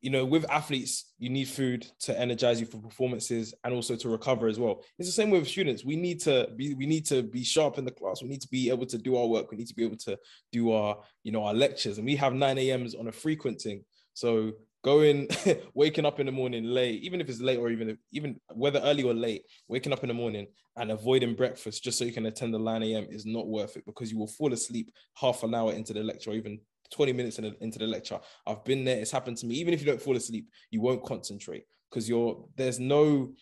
you 0.00 0.10
know, 0.10 0.24
with 0.24 0.48
athletes, 0.50 1.12
you 1.18 1.30
need 1.30 1.48
food 1.48 1.86
to 2.00 2.18
energize 2.18 2.60
you 2.60 2.66
for 2.66 2.78
performances 2.78 3.54
and 3.64 3.74
also 3.74 3.96
to 3.96 4.08
recover 4.08 4.46
as 4.46 4.58
well. 4.58 4.82
It's 4.98 5.08
the 5.08 5.12
same 5.12 5.30
with 5.30 5.48
students. 5.48 5.84
We 5.84 5.96
need 5.96 6.20
to 6.20 6.48
be, 6.54 6.74
we 6.74 6.86
need 6.86 7.06
to 7.06 7.22
be 7.22 7.42
sharp 7.42 7.78
in 7.78 7.84
the 7.84 7.90
class. 7.90 8.22
We 8.22 8.28
need 8.28 8.42
to 8.42 8.48
be 8.48 8.68
able 8.70 8.86
to 8.86 8.98
do 8.98 9.16
our 9.16 9.26
work. 9.26 9.50
We 9.50 9.56
need 9.56 9.68
to 9.68 9.74
be 9.74 9.84
able 9.84 9.96
to 9.98 10.18
do 10.52 10.72
our, 10.72 10.98
you 11.24 11.32
know, 11.32 11.44
our 11.44 11.54
lectures. 11.54 11.98
And 11.98 12.06
we 12.06 12.16
have 12.16 12.34
9 12.34 12.58
a.m.s 12.58 12.94
on 12.94 13.08
a 13.08 13.12
frequenting. 13.12 13.84
So 14.14 14.52
going 14.86 15.28
waking 15.74 16.06
up 16.06 16.20
in 16.20 16.26
the 16.26 16.32
morning 16.32 16.64
late 16.64 17.02
even 17.02 17.20
if 17.20 17.28
it's 17.28 17.40
late 17.40 17.58
or 17.58 17.70
even 17.70 17.98
even 18.12 18.40
whether 18.54 18.80
early 18.80 19.02
or 19.02 19.12
late 19.12 19.42
waking 19.68 19.92
up 19.92 20.04
in 20.04 20.08
the 20.08 20.14
morning 20.14 20.46
and 20.76 20.92
avoiding 20.92 21.34
breakfast 21.34 21.82
just 21.82 21.98
so 21.98 22.04
you 22.04 22.12
can 22.12 22.26
attend 22.26 22.54
the 22.54 22.58
9 22.58 22.82
a.m 22.84 23.06
is 23.10 23.26
not 23.26 23.48
worth 23.48 23.76
it 23.76 23.84
because 23.84 24.12
you 24.12 24.18
will 24.18 24.28
fall 24.38 24.52
asleep 24.52 24.92
half 25.14 25.42
an 25.42 25.54
hour 25.54 25.72
into 25.72 25.92
the 25.92 26.02
lecture 26.02 26.30
or 26.30 26.34
even 26.34 26.58
20 26.90 27.12
minutes 27.12 27.38
in 27.38 27.54
into 27.60 27.78
the 27.78 27.86
lecture. 27.86 28.18
I've 28.46 28.64
been 28.64 28.84
there. 28.84 28.98
It's 28.98 29.10
happened 29.10 29.36
to 29.38 29.46
me. 29.46 29.56
Even 29.56 29.74
if 29.74 29.80
you 29.80 29.86
don't 29.86 30.00
fall 30.00 30.16
asleep 30.16 30.48
you 30.70 30.80
won't 30.80 31.04
concentrate 31.04 31.64
because 31.90 32.08
you're 32.08 32.44
there's 32.56 32.78
no 32.78 33.32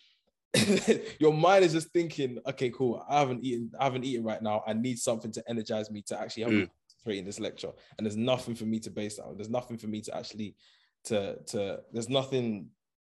your 1.19 1.33
mind 1.33 1.65
is 1.65 1.73
just 1.73 1.89
thinking 1.89 2.39
okay 2.47 2.69
cool. 2.69 3.05
I 3.09 3.19
haven't 3.19 3.43
eaten 3.43 3.71
i 3.79 3.83
haven't 3.83 4.05
eaten 4.05 4.23
right 4.23 4.41
now. 4.41 4.63
I 4.65 4.73
need 4.73 4.99
something 4.99 5.31
to 5.33 5.43
energize 5.47 5.91
me 5.91 6.01
to 6.07 6.19
actually 6.19 6.43
help 6.43 6.53
mm. 6.53 6.59
me 6.61 6.69
concentrate 6.89 7.19
in 7.19 7.25
this 7.25 7.39
lecture. 7.39 7.71
And 7.97 8.05
there's 8.05 8.17
nothing 8.17 8.55
for 8.55 8.65
me 8.65 8.79
to 8.79 8.89
base 8.89 9.17
that 9.17 9.25
on. 9.25 9.37
There's 9.37 9.49
nothing 9.49 9.77
for 9.77 9.87
me 9.87 10.01
to 10.01 10.15
actually 10.15 10.55
to 11.05 11.37
to 11.47 11.79
there's 11.91 12.09
nothing 12.09 12.67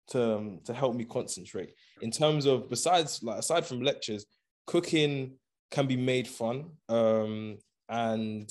to 0.10 0.38
um, 0.38 0.60
to 0.66 0.74
help 0.74 0.96
me 0.96 1.06
concentrate. 1.06 1.74
In 2.02 2.12
terms 2.12 2.46
of 2.46 2.70
besides 2.70 3.22
like 3.24 3.40
aside 3.40 3.66
from 3.66 3.82
lectures 3.82 4.26
cooking 4.68 5.34
can 5.72 5.88
be 5.88 5.98
made 5.98 6.28
fun 6.28 6.70
um 6.90 7.58
and 7.90 8.50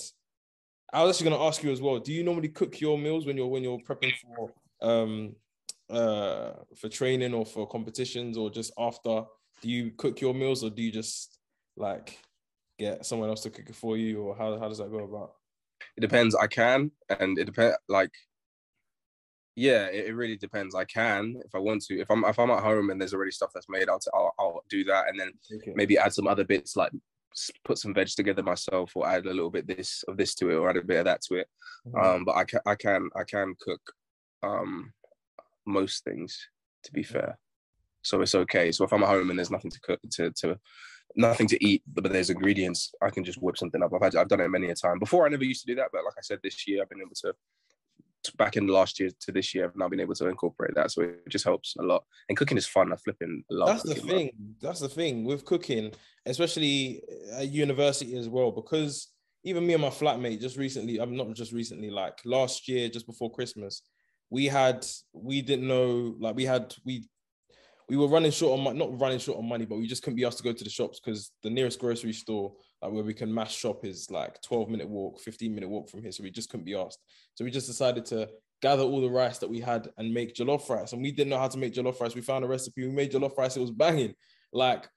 i 0.91 1.03
was 1.03 1.15
actually 1.15 1.29
going 1.29 1.39
to 1.39 1.45
ask 1.45 1.63
you 1.63 1.71
as 1.71 1.81
well 1.81 1.99
do 1.99 2.11
you 2.11 2.23
normally 2.23 2.49
cook 2.49 2.79
your 2.81 2.97
meals 2.97 3.25
when 3.25 3.37
you're 3.37 3.47
when 3.47 3.63
you're 3.63 3.79
prepping 3.79 4.13
for 4.21 4.51
um 4.81 5.35
uh 5.89 6.51
for 6.75 6.89
training 6.89 7.33
or 7.33 7.45
for 7.45 7.67
competitions 7.67 8.37
or 8.37 8.49
just 8.49 8.71
after? 8.77 9.23
Do 9.61 9.69
you 9.69 9.91
cook 9.91 10.21
your 10.21 10.33
meals 10.33 10.63
or 10.63 10.69
do 10.69 10.81
you 10.81 10.91
just 10.91 11.39
like 11.77 12.19
get 12.77 13.05
someone 13.05 13.29
else 13.29 13.41
to 13.43 13.49
cook 13.49 13.69
it 13.69 13.75
for 13.75 13.97
you 13.97 14.21
or 14.21 14.35
how, 14.35 14.59
how 14.59 14.67
does 14.67 14.77
that 14.77 14.91
go 14.91 14.99
about? 14.99 15.31
It 15.95 16.01
depends. 16.01 16.35
I 16.35 16.47
can 16.47 16.91
and 17.19 17.39
it 17.39 17.45
depends 17.45 17.77
like 17.87 18.11
yeah, 19.57 19.87
it, 19.87 20.05
it, 20.05 20.15
really 20.15 20.37
depends. 20.37 20.75
I 20.75 20.85
can 20.85 21.41
if 21.43 21.55
I 21.55 21.57
want 21.57 21.83
to. 21.85 21.99
If 21.99 22.11
I'm 22.11 22.23
if 22.25 22.37
I'm 22.37 22.51
at 22.51 22.61
home 22.61 22.91
and 22.91 23.01
there's 23.01 23.15
already 23.15 23.31
stuff 23.31 23.49
that's 23.55 23.67
made, 23.67 23.89
I'll 23.89 23.99
I'll, 24.13 24.33
I'll 24.37 24.63
do 24.69 24.83
that, 24.83 25.09
and 25.09 25.19
then 25.19 25.31
okay. 25.51 25.73
maybe 25.75 25.97
add 25.97 26.13
some 26.13 26.27
other 26.27 26.43
bits 26.43 26.75
like 26.75 26.91
put 27.65 27.79
some 27.79 27.91
veg 27.91 28.07
together 28.09 28.43
myself, 28.43 28.91
or 28.95 29.07
add 29.07 29.25
a 29.25 29.33
little 29.33 29.49
bit 29.49 29.65
this 29.65 30.03
of 30.07 30.15
this 30.15 30.35
to 30.35 30.51
it, 30.51 30.55
or 30.55 30.69
add 30.69 30.77
a 30.77 30.83
bit 30.83 30.99
of 30.99 31.05
that 31.05 31.23
to 31.23 31.37
it. 31.37 31.47
Mm-hmm. 31.87 31.99
Um, 31.99 32.23
but 32.23 32.35
I 32.35 32.43
can 32.43 32.59
I 32.67 32.75
can 32.75 33.09
I 33.15 33.23
can 33.23 33.55
cook 33.59 33.81
um 34.43 34.93
most 35.65 36.03
things 36.03 36.39
to 36.83 36.91
be 36.91 37.01
fair, 37.01 37.39
so 38.03 38.21
it's 38.21 38.35
okay. 38.35 38.71
So 38.71 38.85
if 38.85 38.93
I'm 38.93 39.01
at 39.01 39.09
home 39.09 39.31
and 39.31 39.39
there's 39.39 39.49
nothing 39.49 39.71
to 39.71 39.79
cook 39.81 39.99
to 40.11 40.29
to 40.33 40.59
nothing 41.15 41.47
to 41.47 41.65
eat, 41.65 41.81
but 41.91 42.03
there's 42.03 42.29
ingredients, 42.29 42.93
I 43.01 43.09
can 43.09 43.23
just 43.23 43.41
whip 43.41 43.57
something 43.57 43.81
up. 43.81 43.91
I've 43.91 44.03
had 44.03 44.15
I've 44.15 44.27
done 44.27 44.41
it 44.41 44.49
many 44.49 44.69
a 44.69 44.75
time 44.75 44.99
before. 44.99 45.25
I 45.25 45.29
never 45.29 45.45
used 45.45 45.65
to 45.65 45.71
do 45.71 45.75
that, 45.77 45.89
but 45.91 46.05
like 46.05 46.13
I 46.15 46.21
said, 46.21 46.41
this 46.43 46.67
year 46.67 46.83
I've 46.83 46.89
been 46.89 47.01
able 47.01 47.15
to 47.15 47.33
back 48.37 48.57
in 48.57 48.67
last 48.67 48.99
year 48.99 49.09
to 49.21 49.31
this 49.31 49.53
year, 49.53 49.65
I've 49.65 49.75
now 49.75 49.87
been 49.87 49.99
able 49.99 50.15
to 50.15 50.27
incorporate 50.27 50.75
that. 50.75 50.91
So 50.91 51.01
it 51.03 51.29
just 51.29 51.45
helps 51.45 51.75
a 51.77 51.83
lot. 51.83 52.03
And 52.29 52.37
cooking 52.37 52.57
is 52.57 52.67
fun. 52.67 52.91
I 52.91 52.95
flipping 52.95 53.43
a 53.51 53.53
lot. 53.53 53.67
That's 53.67 53.83
the 53.83 53.95
thing. 53.95 54.31
That's 54.61 54.79
the 54.79 54.89
thing 54.89 55.23
with 55.23 55.45
cooking, 55.45 55.91
especially 56.25 57.01
at 57.33 57.49
university 57.49 58.17
as 58.17 58.27
well, 58.27 58.51
because 58.51 59.09
even 59.43 59.65
me 59.65 59.73
and 59.73 59.81
my 59.81 59.89
flatmate 59.89 60.41
just 60.41 60.57
recently, 60.57 60.99
I'm 60.99 61.15
not 61.15 61.33
just 61.33 61.51
recently, 61.51 61.89
like 61.89 62.19
last 62.25 62.67
year, 62.67 62.89
just 62.89 63.07
before 63.07 63.31
Christmas, 63.31 63.81
we 64.29 64.45
had, 64.45 64.85
we 65.13 65.41
didn't 65.41 65.67
know, 65.67 66.15
like 66.19 66.35
we 66.35 66.43
had, 66.43 66.75
we, 66.85 67.07
we 67.89 67.95
were 67.95 68.07
running 68.07 68.31
short 68.31 68.57
on 68.57 68.63
money, 68.63 68.77
not 68.77 68.99
running 68.99 69.19
short 69.19 69.37
on 69.37 69.47
money, 69.47 69.65
but 69.65 69.77
we 69.77 69.87
just 69.87 70.03
couldn't 70.03 70.17
be 70.17 70.25
asked 70.25 70.39
to 70.39 70.43
go 70.43 70.51
to 70.51 70.63
the 70.63 70.69
shops 70.69 70.99
because 70.99 71.31
the 71.43 71.49
nearest 71.49 71.79
grocery 71.79 72.11
store 72.11 72.53
like 72.81 72.91
where 72.91 73.03
we 73.03 73.13
can 73.13 73.33
mass 73.33 73.51
shop 73.51 73.85
is 73.85 74.11
like 74.11 74.41
12 74.41 74.69
minute 74.69 74.87
walk 74.87 75.19
15 75.19 75.53
minute 75.53 75.69
walk 75.69 75.89
from 75.89 76.01
here. 76.01 76.11
So 76.11 76.23
we 76.23 76.31
just 76.31 76.49
couldn't 76.49 76.65
be 76.65 76.75
asked. 76.75 76.99
So 77.35 77.43
we 77.43 77.51
just 77.51 77.67
decided 77.67 78.05
to 78.05 78.29
gather 78.61 78.83
all 78.83 79.01
the 79.01 79.09
rice 79.09 79.37
that 79.39 79.49
we 79.49 79.59
had 79.59 79.89
and 79.97 80.13
make 80.13 80.35
jollof 80.35 80.69
rice. 80.69 80.93
And 80.93 81.01
we 81.01 81.11
didn't 81.11 81.29
know 81.29 81.39
how 81.39 81.47
to 81.47 81.57
make 81.57 81.73
jollof 81.73 81.99
rice. 81.99 82.15
We 82.15 82.21
found 82.21 82.45
a 82.45 82.47
recipe. 82.47 82.85
We 82.85 82.91
made 82.91 83.11
jollof 83.11 83.37
rice. 83.37 83.57
It 83.57 83.61
was 83.61 83.71
banging. 83.71 84.13
Like 84.53 84.87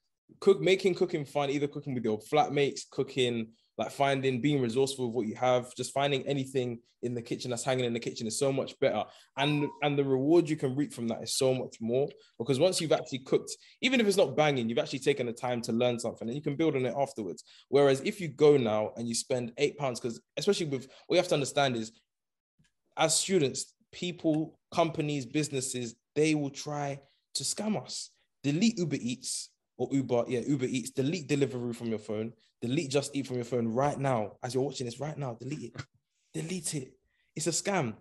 cook 0.40 0.60
making 0.60 0.94
cooking 0.94 1.24
fun 1.24 1.50
either 1.50 1.66
cooking 1.66 1.94
with 1.94 2.04
your 2.04 2.18
flatmates 2.18 2.82
cooking 2.90 3.48
like 3.80 3.90
finding 3.90 4.42
being 4.42 4.60
resourceful 4.60 5.06
with 5.06 5.14
what 5.14 5.26
you 5.26 5.34
have, 5.36 5.74
just 5.74 5.94
finding 5.94 6.22
anything 6.26 6.80
in 7.02 7.14
the 7.14 7.22
kitchen 7.22 7.48
that's 7.48 7.64
hanging 7.64 7.86
in 7.86 7.94
the 7.94 7.98
kitchen 7.98 8.26
is 8.26 8.38
so 8.38 8.52
much 8.52 8.78
better. 8.78 9.02
And 9.38 9.66
and 9.82 9.98
the 9.98 10.04
reward 10.04 10.50
you 10.50 10.56
can 10.56 10.76
reap 10.76 10.92
from 10.92 11.08
that 11.08 11.22
is 11.22 11.38
so 11.38 11.54
much 11.54 11.78
more 11.80 12.06
because 12.38 12.60
once 12.60 12.78
you've 12.78 12.92
actually 12.92 13.20
cooked, 13.20 13.50
even 13.80 13.98
if 13.98 14.06
it's 14.06 14.18
not 14.18 14.36
banging, 14.36 14.68
you've 14.68 14.78
actually 14.78 14.98
taken 14.98 15.24
the 15.24 15.32
time 15.32 15.62
to 15.62 15.72
learn 15.72 15.98
something 15.98 16.28
and 16.28 16.36
you 16.36 16.42
can 16.42 16.56
build 16.56 16.76
on 16.76 16.84
it 16.84 16.94
afterwards. 16.94 17.42
Whereas 17.70 18.02
if 18.04 18.20
you 18.20 18.28
go 18.28 18.58
now 18.58 18.92
and 18.96 19.08
you 19.08 19.14
spend 19.14 19.52
eight 19.56 19.78
pounds, 19.78 19.98
because 19.98 20.20
especially 20.36 20.66
with 20.66 20.86
what 21.06 21.16
you 21.16 21.20
have 21.22 21.28
to 21.28 21.34
understand 21.34 21.74
is 21.74 21.90
as 22.98 23.16
students, 23.16 23.72
people, 23.92 24.58
companies, 24.74 25.24
businesses, 25.24 25.94
they 26.14 26.34
will 26.34 26.50
try 26.50 27.00
to 27.36 27.44
scam 27.44 27.82
us. 27.82 28.10
Delete 28.42 28.76
Uber 28.76 28.98
Eats 29.00 29.48
or 29.80 29.88
Uber, 29.90 30.24
yeah, 30.28 30.40
Uber 30.40 30.66
Eats, 30.66 30.90
delete 30.90 31.26
Deliveroo 31.26 31.74
from 31.74 31.86
your 31.86 31.98
phone, 31.98 32.34
delete 32.60 32.90
Just 32.90 33.16
Eat 33.16 33.26
from 33.26 33.36
your 33.36 33.46
phone 33.46 33.66
right 33.66 33.98
now. 33.98 34.32
As 34.42 34.52
you're 34.52 34.62
watching 34.62 34.84
this 34.84 35.00
right 35.00 35.16
now, 35.16 35.38
delete 35.40 35.74
it. 35.74 35.82
delete 36.34 36.74
it. 36.74 36.92
It's 37.34 37.46
a 37.46 37.50
scam. 37.50 37.94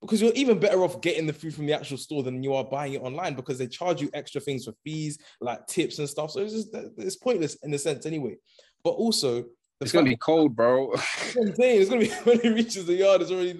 Because 0.00 0.20
you're 0.20 0.32
even 0.32 0.58
better 0.58 0.82
off 0.82 1.00
getting 1.00 1.28
the 1.28 1.32
food 1.32 1.54
from 1.54 1.66
the 1.66 1.72
actual 1.72 1.98
store 1.98 2.24
than 2.24 2.42
you 2.42 2.52
are 2.54 2.64
buying 2.64 2.94
it 2.94 3.02
online 3.02 3.34
because 3.34 3.58
they 3.58 3.68
charge 3.68 4.02
you 4.02 4.10
extra 4.12 4.40
things 4.40 4.64
for 4.64 4.72
fees, 4.82 5.18
like 5.40 5.64
tips 5.68 6.00
and 6.00 6.08
stuff. 6.08 6.32
So 6.32 6.40
it's 6.40 6.52
just 6.52 6.74
it's 6.96 7.16
pointless 7.16 7.54
in 7.62 7.72
a 7.74 7.78
sense 7.78 8.06
anyway. 8.06 8.36
But 8.82 8.90
also, 8.90 9.44
it's 9.80 9.92
gonna 9.92 10.08
be 10.08 10.16
cold, 10.16 10.56
bro. 10.56 10.92
I'm 11.36 11.54
saying 11.54 11.80
it's 11.80 11.90
gonna 11.90 12.00
be 12.00 12.08
when 12.24 12.40
it 12.40 12.54
reaches 12.54 12.86
the 12.86 12.94
yard. 12.94 13.22
It's 13.22 13.30
already, 13.30 13.52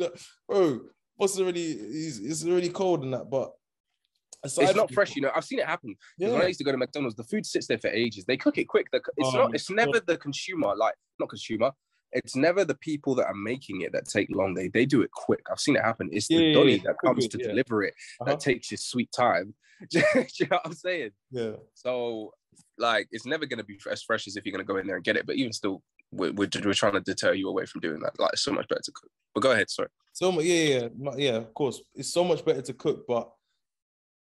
bro. 0.49 0.81
What's 1.15 1.39
already? 1.39 1.71
It's 1.71 2.45
already 2.45 2.71
cold 2.71 3.05
and 3.05 3.13
that. 3.13 3.31
But 3.31 3.53
It's 4.43 4.75
not 4.75 4.93
fresh, 4.93 5.17
you 5.17 5.23
know. 5.23 5.31
I've 5.35 5.45
seen 5.45 5.59
it 5.59 5.67
happen. 5.67 5.95
Yeah. 6.19 6.33
When 6.33 6.43
I 6.43 6.47
used 6.47 6.59
to 6.59 6.65
go 6.65 6.73
to 6.73 6.79
McDonald's, 6.79 7.17
the 7.17 7.25
food 7.25 7.45
sits 7.45 7.67
there 7.67 7.79
for 7.79 7.89
ages. 7.89 8.25
They 8.25 8.37
cook 8.37 8.59
it 8.59 8.69
quick. 8.69 8.87
It's 8.93 9.05
oh, 9.19 9.31
not. 9.33 9.55
It's 9.55 9.71
never 9.71 10.01
the 10.01 10.17
consumer, 10.17 10.75
like 10.77 10.95
not 11.19 11.29
consumer. 11.29 11.73
It's 12.13 12.35
never 12.35 12.65
the 12.65 12.75
people 12.75 13.15
that 13.17 13.27
are 13.27 13.35
making 13.35 13.83
it 13.83 13.93
that 13.93 14.09
take 14.09 14.29
long. 14.31 14.55
They 14.55 14.69
they 14.69 14.87
do 14.87 15.03
it 15.03 15.11
quick. 15.13 15.43
I've 15.51 15.61
seen 15.61 15.77
it 15.77 15.83
happen. 15.83 16.09
It's 16.13 16.29
the 16.29 16.37
yeah, 16.37 16.55
Donny 16.55 16.77
yeah, 16.77 16.83
that 16.87 16.97
comes 17.05 17.29
to 17.29 17.39
deliver 17.39 17.83
it 17.83 17.95
uh-huh. 18.21 18.31
that 18.31 18.41
takes 18.41 18.71
his 18.71 18.85
sweet 18.85 19.13
time. 19.13 19.55
do 19.91 19.99
you 20.15 20.47
know 20.51 20.57
what 20.57 20.63
I'm 20.67 20.75
saying? 20.75 21.11
Yeah. 21.31 21.53
So 21.75 22.33
like, 22.79 23.09
it's 23.13 23.27
never 23.27 23.47
gonna 23.47 23.65
be 23.65 23.79
as 23.91 24.03
fresh 24.03 24.27
as 24.27 24.37
if 24.37 24.45
you're 24.45 24.53
gonna 24.53 24.65
go 24.65 24.77
in 24.79 24.87
there 24.87 24.97
and 24.97 25.05
get 25.05 25.17
it. 25.17 25.27
But 25.27 25.37
even 25.37 25.53
still, 25.53 25.83
we're, 26.11 26.33
we're, 26.33 26.49
we're 26.65 26.75
trying 26.75 26.95
to 26.95 27.01
deter 27.01 27.35
you 27.35 27.49
away 27.49 27.67
from 27.67 27.81
doing 27.81 28.01
that. 28.01 28.19
Like, 28.19 28.33
it's 28.33 28.43
so 28.43 28.53
much 28.53 28.69
better 28.69 28.83
to 28.83 28.93
cook. 28.93 29.11
But 29.35 29.43
go 29.43 29.53
ahead. 29.53 29.71
Sorry. 29.71 29.89
So. 30.13 30.41
Yeah, 30.41 30.89
yeah, 30.99 31.11
yeah. 31.17 31.37
Of 31.37 31.55
course, 31.55 31.81
it's 31.95 32.13
so 32.13 32.25
much 32.25 32.45
better 32.45 32.63
to 32.63 32.73
cook, 32.75 33.05
but 33.07 33.31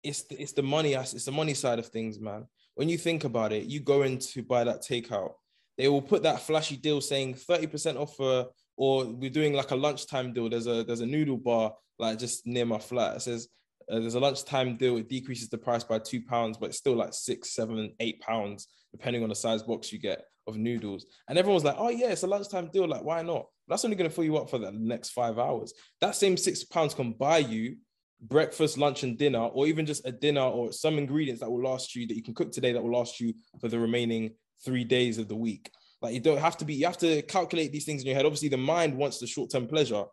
it's 0.05 0.23
the, 0.23 0.41
it's 0.41 0.53
the 0.53 0.63
money 0.63 0.93
it's 0.93 1.25
the 1.25 1.31
money 1.31 1.53
side 1.53 1.79
of 1.79 1.87
things, 1.87 2.19
man. 2.19 2.47
When 2.75 2.89
you 2.89 2.97
think 2.97 3.23
about 3.23 3.51
it, 3.53 3.65
you 3.65 3.79
go 3.79 4.03
in 4.03 4.17
to 4.19 4.43
buy 4.43 4.63
that 4.63 4.81
takeout, 4.81 5.33
they 5.77 5.87
will 5.87 6.01
put 6.01 6.23
that 6.23 6.41
flashy 6.41 6.77
deal 6.77 7.01
saying 7.01 7.35
30% 7.35 7.97
off 7.97 8.15
for, 8.15 8.47
or 8.77 9.05
we're 9.05 9.29
doing 9.29 9.53
like 9.53 9.71
a 9.71 9.75
lunchtime 9.75 10.33
deal. 10.33 10.49
There's 10.49 10.67
a 10.67 10.83
there's 10.83 11.01
a 11.01 11.05
noodle 11.05 11.37
bar 11.37 11.73
like 11.99 12.19
just 12.19 12.45
near 12.45 12.65
my 12.65 12.79
flat. 12.79 13.17
It 13.17 13.21
says 13.21 13.47
uh, 13.89 13.99
there's 13.99 14.15
a 14.15 14.19
lunchtime 14.19 14.77
deal. 14.77 14.97
It 14.97 15.09
decreases 15.09 15.49
the 15.49 15.57
price 15.57 15.83
by 15.83 15.99
two 15.99 16.21
pounds, 16.21 16.57
but 16.57 16.67
it's 16.67 16.77
still 16.77 16.95
like 16.95 17.13
six, 17.13 17.53
seven, 17.53 17.93
eight 17.99 18.19
pounds 18.21 18.67
depending 18.91 19.23
on 19.23 19.29
the 19.29 19.35
size 19.35 19.61
box 19.61 19.91
you 19.91 19.99
get 19.99 20.23
of 20.47 20.55
noodles. 20.57 21.05
And 21.27 21.37
everyone's 21.37 21.63
like, 21.63 21.75
"Oh 21.77 21.89
yeah, 21.89 22.07
it's 22.07 22.23
a 22.23 22.27
lunchtime 22.27 22.69
deal. 22.71 22.87
Like, 22.87 23.03
why 23.03 23.21
not?" 23.21 23.47
That's 23.67 23.83
only 23.83 23.97
going 23.97 24.09
to 24.09 24.15
fill 24.15 24.23
you 24.23 24.37
up 24.37 24.49
for 24.49 24.59
the 24.59 24.71
next 24.71 25.09
five 25.09 25.39
hours. 25.39 25.73
That 26.01 26.15
same 26.15 26.37
six 26.37 26.63
pounds 26.63 26.93
can 26.93 27.13
buy 27.13 27.39
you 27.39 27.77
breakfast, 28.21 28.77
lunch, 28.77 29.03
and 29.03 29.17
dinner, 29.17 29.39
or 29.39 29.67
even 29.67 29.85
just 29.85 30.05
a 30.05 30.11
dinner 30.11 30.41
or 30.41 30.71
some 30.71 30.97
ingredients 30.97 31.41
that 31.41 31.49
will 31.49 31.63
last 31.63 31.95
you 31.95 32.07
that 32.07 32.15
you 32.15 32.23
can 32.23 32.33
cook 32.33 32.51
today 32.51 32.71
that 32.71 32.83
will 32.83 32.97
last 32.97 33.19
you 33.19 33.33
for 33.59 33.67
the 33.67 33.79
remaining 33.79 34.31
three 34.63 34.83
days 34.83 35.17
of 35.17 35.27
the 35.27 35.35
week. 35.35 35.69
Like 36.01 36.13
you 36.13 36.19
don't 36.19 36.39
have 36.39 36.57
to 36.57 36.65
be, 36.65 36.75
you 36.75 36.85
have 36.85 36.97
to 36.99 37.21
calculate 37.23 37.71
these 37.71 37.85
things 37.85 38.01
in 38.01 38.07
your 38.07 38.15
head. 38.15 38.25
Obviously, 38.25 38.49
the 38.49 38.57
mind 38.57 38.95
wants 38.95 39.19
the 39.19 39.27
short-term 39.27 39.67
pleasure. 39.67 40.03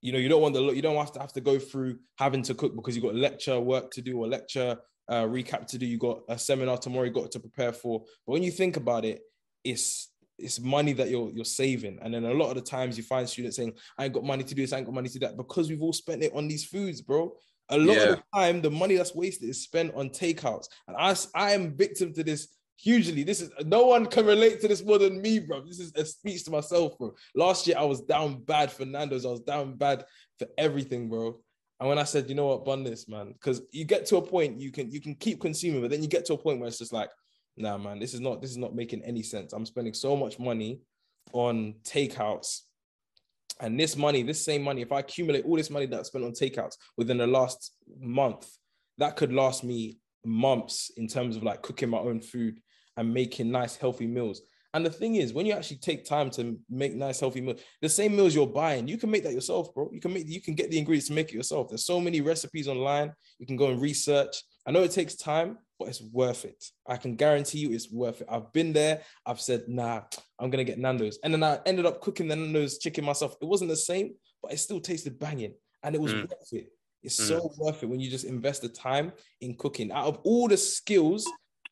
You 0.00 0.12
know, 0.12 0.18
you 0.18 0.28
don't 0.28 0.42
want 0.42 0.54
the 0.54 0.62
you 0.72 0.82
don't 0.82 0.96
have 0.96 1.12
to 1.12 1.20
have 1.20 1.32
to 1.34 1.40
go 1.40 1.58
through 1.58 1.98
having 2.18 2.42
to 2.44 2.54
cook 2.54 2.74
because 2.74 2.96
you've 2.96 3.04
got 3.04 3.14
lecture 3.14 3.60
work 3.60 3.90
to 3.92 4.02
do 4.02 4.16
or 4.18 4.26
lecture 4.28 4.76
uh, 5.08 5.24
recap 5.24 5.66
to 5.66 5.78
do. 5.78 5.86
You 5.86 5.98
got 5.98 6.20
a 6.28 6.38
seminar 6.38 6.78
tomorrow 6.78 7.04
you 7.04 7.12
got 7.12 7.30
to 7.32 7.40
prepare 7.40 7.72
for. 7.72 8.00
But 8.26 8.32
when 8.32 8.42
you 8.42 8.50
think 8.50 8.76
about 8.76 9.04
it, 9.04 9.20
it's 9.64 10.10
it's 10.40 10.60
money 10.60 10.92
that 10.94 11.10
you're 11.10 11.30
you're 11.30 11.44
saving. 11.44 11.98
And 12.02 12.14
then 12.14 12.24
a 12.24 12.34
lot 12.34 12.50
of 12.50 12.56
the 12.56 12.62
times 12.62 12.96
you 12.96 13.02
find 13.02 13.28
students 13.28 13.56
saying, 13.56 13.74
I 13.98 14.04
ain't 14.04 14.14
got 14.14 14.24
money 14.24 14.44
to 14.44 14.54
do 14.54 14.62
this, 14.62 14.72
I 14.72 14.78
ain't 14.78 14.86
got 14.86 14.94
money 14.94 15.08
to 15.08 15.18
do 15.18 15.26
that, 15.26 15.36
because 15.36 15.68
we've 15.68 15.82
all 15.82 15.92
spent 15.92 16.22
it 16.22 16.34
on 16.34 16.48
these 16.48 16.64
foods, 16.64 17.00
bro. 17.00 17.34
A 17.68 17.78
lot 17.78 17.96
yeah. 17.96 18.02
of 18.02 18.16
the 18.16 18.22
time, 18.34 18.60
the 18.60 18.70
money 18.70 18.96
that's 18.96 19.14
wasted 19.14 19.48
is 19.48 19.62
spent 19.62 19.94
on 19.94 20.08
takeouts. 20.10 20.66
And 20.88 20.96
I, 20.96 21.14
I 21.34 21.52
am 21.52 21.76
victim 21.76 22.12
to 22.14 22.24
this 22.24 22.48
hugely. 22.76 23.22
This 23.22 23.40
is 23.40 23.50
no 23.64 23.86
one 23.86 24.06
can 24.06 24.26
relate 24.26 24.60
to 24.60 24.68
this 24.68 24.84
more 24.84 24.98
than 24.98 25.20
me, 25.22 25.38
bro. 25.38 25.60
This 25.64 25.78
is 25.78 25.92
a 25.94 26.04
speech 26.04 26.44
to 26.44 26.50
myself, 26.50 26.98
bro. 26.98 27.14
Last 27.34 27.66
year 27.66 27.76
I 27.78 27.84
was 27.84 28.00
down 28.00 28.42
bad 28.42 28.72
for 28.72 28.84
Nando's, 28.86 29.24
I 29.24 29.30
was 29.30 29.40
down 29.40 29.76
bad 29.76 30.04
for 30.38 30.48
everything, 30.58 31.08
bro. 31.08 31.38
And 31.78 31.88
when 31.88 31.98
I 31.98 32.04
said, 32.04 32.28
you 32.28 32.34
know 32.34 32.46
what, 32.46 32.64
bun 32.64 32.84
this, 32.84 33.08
man, 33.08 33.32
because 33.32 33.62
you 33.70 33.84
get 33.84 34.04
to 34.06 34.16
a 34.16 34.22
point 34.22 34.60
you 34.60 34.70
can 34.72 34.90
you 34.90 35.00
can 35.00 35.14
keep 35.14 35.40
consuming, 35.40 35.80
but 35.80 35.90
then 35.90 36.02
you 36.02 36.08
get 36.08 36.24
to 36.26 36.34
a 36.34 36.38
point 36.38 36.58
where 36.58 36.68
it's 36.68 36.78
just 36.78 36.92
like, 36.92 37.10
nah, 37.60 37.78
man, 37.78 37.98
this 37.98 38.14
is 38.14 38.20
not 38.20 38.40
this 38.40 38.50
is 38.50 38.56
not 38.56 38.74
making 38.74 39.02
any 39.04 39.22
sense. 39.22 39.52
I'm 39.52 39.66
spending 39.66 39.94
so 39.94 40.16
much 40.16 40.38
money 40.38 40.80
on 41.32 41.74
takeouts. 41.84 42.60
And 43.60 43.78
this 43.78 43.96
money, 43.96 44.22
this 44.22 44.42
same 44.42 44.62
money, 44.62 44.80
if 44.80 44.90
I 44.90 45.00
accumulate 45.00 45.44
all 45.44 45.56
this 45.56 45.70
money 45.70 45.86
that 45.86 46.06
spent 46.06 46.24
on 46.24 46.32
takeouts 46.32 46.76
within 46.96 47.18
the 47.18 47.26
last 47.26 47.74
month, 48.00 48.50
that 48.96 49.16
could 49.16 49.32
last 49.32 49.64
me 49.64 49.98
months 50.24 50.90
in 50.96 51.06
terms 51.06 51.36
of 51.36 51.42
like 51.42 51.62
cooking 51.62 51.90
my 51.90 51.98
own 51.98 52.20
food 52.20 52.58
and 52.96 53.12
making 53.12 53.50
nice, 53.50 53.76
healthy 53.76 54.06
meals. 54.06 54.42
And 54.72 54.86
the 54.86 54.90
thing 54.90 55.16
is, 55.16 55.32
when 55.32 55.46
you 55.46 55.52
actually 55.52 55.78
take 55.78 56.04
time 56.04 56.30
to 56.30 56.56
make 56.70 56.94
nice, 56.94 57.18
healthy 57.18 57.40
meals, 57.40 57.60
the 57.82 57.88
same 57.88 58.14
meals 58.14 58.34
you're 58.34 58.46
buying, 58.46 58.86
you 58.86 58.98
can 58.98 59.10
make 59.10 59.24
that 59.24 59.32
yourself, 59.32 59.74
bro. 59.74 59.90
You 59.92 60.00
can 60.00 60.12
make, 60.12 60.28
you 60.28 60.40
can 60.40 60.54
get 60.54 60.70
the 60.70 60.78
ingredients 60.78 61.08
to 61.08 61.14
make 61.14 61.28
it 61.28 61.34
yourself. 61.34 61.68
There's 61.68 61.84
so 61.84 62.00
many 62.00 62.20
recipes 62.20 62.68
online. 62.68 63.12
You 63.38 63.46
can 63.46 63.56
go 63.56 63.68
and 63.68 63.80
research. 63.80 64.42
I 64.66 64.70
know 64.70 64.82
it 64.82 64.92
takes 64.92 65.16
time, 65.16 65.58
but 65.80 65.88
it's 65.88 66.02
worth 66.02 66.44
it. 66.44 66.62
I 66.86 66.98
can 66.98 67.16
guarantee 67.16 67.58
you 67.58 67.72
it's 67.72 67.90
worth 67.90 68.20
it. 68.20 68.28
I've 68.30 68.52
been 68.52 68.74
there. 68.74 69.00
I've 69.24 69.40
said, 69.40 69.64
nah, 69.66 70.02
I'm 70.38 70.50
gonna 70.50 70.62
get 70.62 70.78
Nando's, 70.78 71.18
and 71.24 71.32
then 71.32 71.42
I 71.42 71.58
ended 71.64 71.86
up 71.86 72.02
cooking 72.02 72.28
the 72.28 72.36
Nando's 72.36 72.78
chicken 72.78 73.04
myself. 73.04 73.34
It 73.40 73.46
wasn't 73.46 73.70
the 73.70 73.76
same, 73.76 74.14
but 74.42 74.52
it 74.52 74.58
still 74.58 74.78
tasted 74.78 75.18
banging, 75.18 75.54
and 75.82 75.94
it 75.94 76.00
was 76.00 76.12
mm. 76.12 76.20
worth 76.20 76.52
it. 76.52 76.68
It's 77.02 77.18
mm. 77.18 77.28
so 77.28 77.50
worth 77.58 77.82
it 77.82 77.88
when 77.88 77.98
you 77.98 78.10
just 78.10 78.26
invest 78.26 78.60
the 78.60 78.68
time 78.68 79.10
in 79.40 79.56
cooking. 79.56 79.90
Out 79.90 80.06
of 80.06 80.18
all 80.22 80.46
the 80.48 80.58
skills 80.58 81.26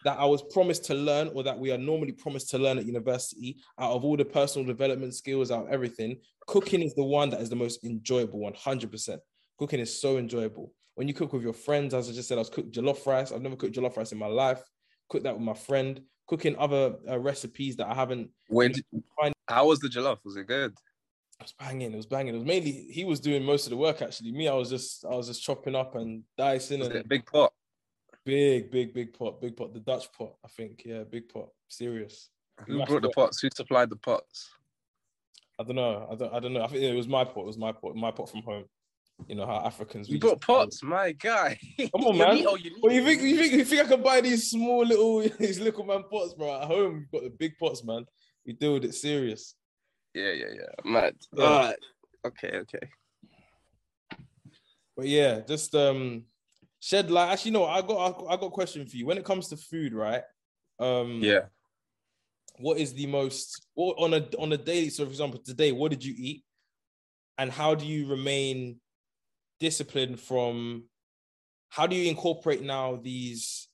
that 0.05 0.19
I 0.19 0.25
was 0.25 0.43
promised 0.43 0.87
to 0.87 0.95
learn, 0.95 1.31
or 1.35 1.43
that 1.43 1.59
we 1.59 1.71
are 1.71 1.79
normally 1.79 2.12
promised 2.12 2.49
to 2.50 2.59
learn 2.59 2.79
at 2.79 2.87
university, 2.87 3.59
out 3.79 3.93
of 3.93 4.05
all 4.05 4.17
the 4.17 4.25
personal 4.25 4.67
development 4.67 5.15
skills, 5.15 5.50
out 5.50 5.67
of 5.67 5.71
everything, 5.71 6.19
cooking 6.47 6.83
is 6.83 6.95
the 6.95 7.05
one 7.05 7.29
that 7.31 7.43
is 7.43 7.50
the 7.50 7.57
most 7.57 7.85
enjoyable. 7.85 8.38
One 8.38 8.55
hundred 8.55 8.91
percent. 8.91 9.21
Cooking 9.59 9.81
is 9.81 10.00
so 10.00 10.17
enjoyable 10.17 10.73
when 10.99 11.07
you 11.07 11.14
cook 11.14 11.33
with 11.33 11.45
your 11.45 11.52
friends, 11.52 11.95
as 11.95 12.11
I 12.11 12.12
just 12.12 12.26
said, 12.26 12.38
I 12.38 12.40
was 12.40 12.50
cooked 12.50 12.73
jollof 12.73 13.07
rice. 13.07 13.31
I've 13.31 13.40
never 13.40 13.55
cooked 13.55 13.76
jollof 13.76 13.97
rice 13.97 14.11
in 14.11 14.19
my 14.19 14.26
life. 14.26 14.61
Cooked 15.09 15.23
that 15.23 15.35
with 15.35 15.45
my 15.45 15.55
friend. 15.55 16.00
Cooking 16.26 16.57
other 16.59 16.97
uh, 17.09 17.21
recipes 17.21 17.76
that 17.76 17.87
I 17.87 17.95
haven't. 17.95 18.31
When? 18.49 18.75
Find- 19.17 19.33
How 19.47 19.69
was 19.69 19.78
the 19.78 19.87
jollof? 19.87 20.19
Was 20.25 20.35
it 20.35 20.49
good? 20.49 20.73
It 20.73 21.43
was 21.45 21.55
banging. 21.57 21.93
It 21.93 21.97
was 21.97 22.07
banging. 22.07 22.35
It 22.35 22.38
was 22.38 22.45
mainly 22.45 22.73
he 22.90 23.05
was 23.05 23.21
doing 23.21 23.45
most 23.45 23.64
of 23.67 23.71
the 23.71 23.76
work. 23.76 24.02
Actually, 24.02 24.33
me, 24.33 24.49
I 24.49 24.55
was 24.55 24.71
just 24.71 25.05
I 25.05 25.14
was 25.14 25.28
just 25.28 25.40
chopping 25.40 25.76
up 25.76 25.95
and 25.95 26.25
dicing. 26.37 26.81
Was 26.81 26.88
and 26.88 27.09
big 27.09 27.25
pot. 27.26 27.52
Big, 28.25 28.69
big, 28.69 28.93
big 28.93 29.17
pot. 29.17 29.40
Big 29.40 29.57
pot. 29.57 29.73
The 29.73 29.78
Dutch 29.78 30.12
pot, 30.12 30.35
I 30.45 30.49
think. 30.49 30.83
Yeah, 30.85 31.05
big 31.05 31.28
pot. 31.28 31.50
Serious. 31.69 32.28
Who 32.67 32.85
brought 32.87 33.02
the 33.02 33.11
pots? 33.11 33.40
Who 33.40 33.50
supplied 33.55 33.88
the 33.90 33.97
pots? 33.97 34.50
I 35.61 35.62
don't 35.62 35.76
know. 35.76 36.09
I 36.11 36.17
don't. 36.17 36.35
I 36.35 36.40
don't 36.40 36.55
know. 36.55 36.64
I 36.64 36.67
think 36.67 36.83
it 36.83 36.97
was 36.97 37.07
my 37.07 37.23
pot. 37.23 37.43
It 37.43 37.47
was 37.47 37.57
my 37.57 37.71
pot. 37.71 37.95
My 37.95 38.11
pot 38.11 38.31
from 38.31 38.43
home. 38.43 38.64
You 39.27 39.35
know 39.35 39.47
how 39.47 39.63
Africans. 39.65 40.09
You 40.09 40.19
brought 40.19 40.41
pots, 40.41 40.83
my 40.83 41.13
guy. 41.13 41.59
Come 41.79 42.05
on, 42.05 42.19
man. 42.19 42.45
oh, 42.47 42.57
you, 42.57 42.77
well, 42.81 42.93
you 42.93 43.05
think 43.05 43.23
you 43.23 43.37
think 43.37 43.53
you 43.53 43.65
think 43.65 43.87
I 43.87 43.89
can 43.89 44.03
buy 44.03 44.21
these 44.21 44.51
small 44.51 44.85
little 44.85 45.21
these 45.39 45.59
little 45.59 45.85
man 45.85 46.05
pots, 46.11 46.35
bro? 46.35 46.61
At 46.61 46.67
home, 46.67 46.95
we've 46.95 47.11
got 47.11 47.25
the 47.25 47.37
big 47.37 47.59
pots, 47.59 47.85
man. 47.85 48.07
We 48.47 48.53
deal 48.53 48.75
with 48.75 48.85
it 48.85 48.95
serious. 48.95 49.55
Yeah, 50.15 50.33
yeah, 50.33 50.47
yeah. 50.55 50.91
Mad. 50.91 51.15
Yeah. 51.37 51.59
Right. 51.59 51.77
Okay, 52.27 52.59
okay. 52.59 52.89
But 54.97 55.07
yeah, 55.07 55.41
just 55.41 55.75
um 55.75 56.25
shed 56.81 57.11
light. 57.11 57.33
Actually, 57.33 57.53
no, 57.53 57.65
I 57.67 57.83
got 57.83 58.25
I 58.29 58.37
got 58.37 58.47
a 58.47 58.51
question 58.51 58.87
for 58.87 58.97
you. 58.97 59.07
When 59.07 59.19
it 59.19 59.25
comes 59.25 59.49
to 59.49 59.57
food, 59.57 59.95
right? 59.95 60.23
Um 60.79 61.21
Yeah. 61.23 61.47
What 62.59 62.79
is 62.79 62.95
the 62.95 63.07
most 63.07 63.67
or 63.77 63.95
on 63.99 64.15
a 64.15 64.29
on 64.39 64.53
a 64.53 64.57
daily? 64.57 64.91
So, 64.91 65.05
for 65.05 65.11
example, 65.11 65.41
today, 65.45 65.71
what 65.73 65.91
did 65.91 66.05
you 66.05 66.15
eat? 66.17 66.45
And 67.37 67.53
how 67.53 67.75
do 67.77 67.87
you 67.87 68.09
remain 68.09 68.81
discipline 69.61 70.17
from 70.17 70.85
how 71.71 71.87
do 71.87 71.97
you 71.97 72.09
incorporate 72.09 72.62
now 72.62 72.97
these 73.03 73.69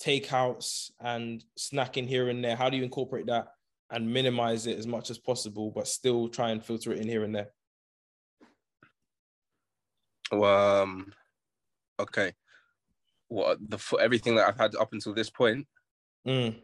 takeouts 0.00 0.90
and 1.00 1.44
snacking 1.58 2.06
here 2.06 2.28
and 2.28 2.44
there? 2.44 2.56
How 2.56 2.70
do 2.70 2.76
you 2.76 2.82
incorporate 2.82 3.26
that 3.26 3.48
and 3.90 4.12
minimize 4.12 4.66
it 4.66 4.78
as 4.78 4.86
much 4.86 5.10
as 5.10 5.18
possible, 5.18 5.70
but 5.70 5.86
still 5.86 6.28
try 6.28 6.50
and 6.50 6.64
filter 6.64 6.92
it 6.92 6.98
in 6.98 7.08
here 7.08 7.24
and 7.24 7.34
there? 7.34 7.48
Well, 10.30 10.82
um, 10.82 11.12
okay. 12.00 12.32
What 13.28 13.58
the 13.66 13.78
for 13.78 14.00
everything 14.00 14.34
that 14.36 14.48
I've 14.48 14.58
had 14.58 14.74
up 14.76 14.92
until 14.92 15.14
this 15.14 15.30
point? 15.30 15.66
Mm. 16.26 16.56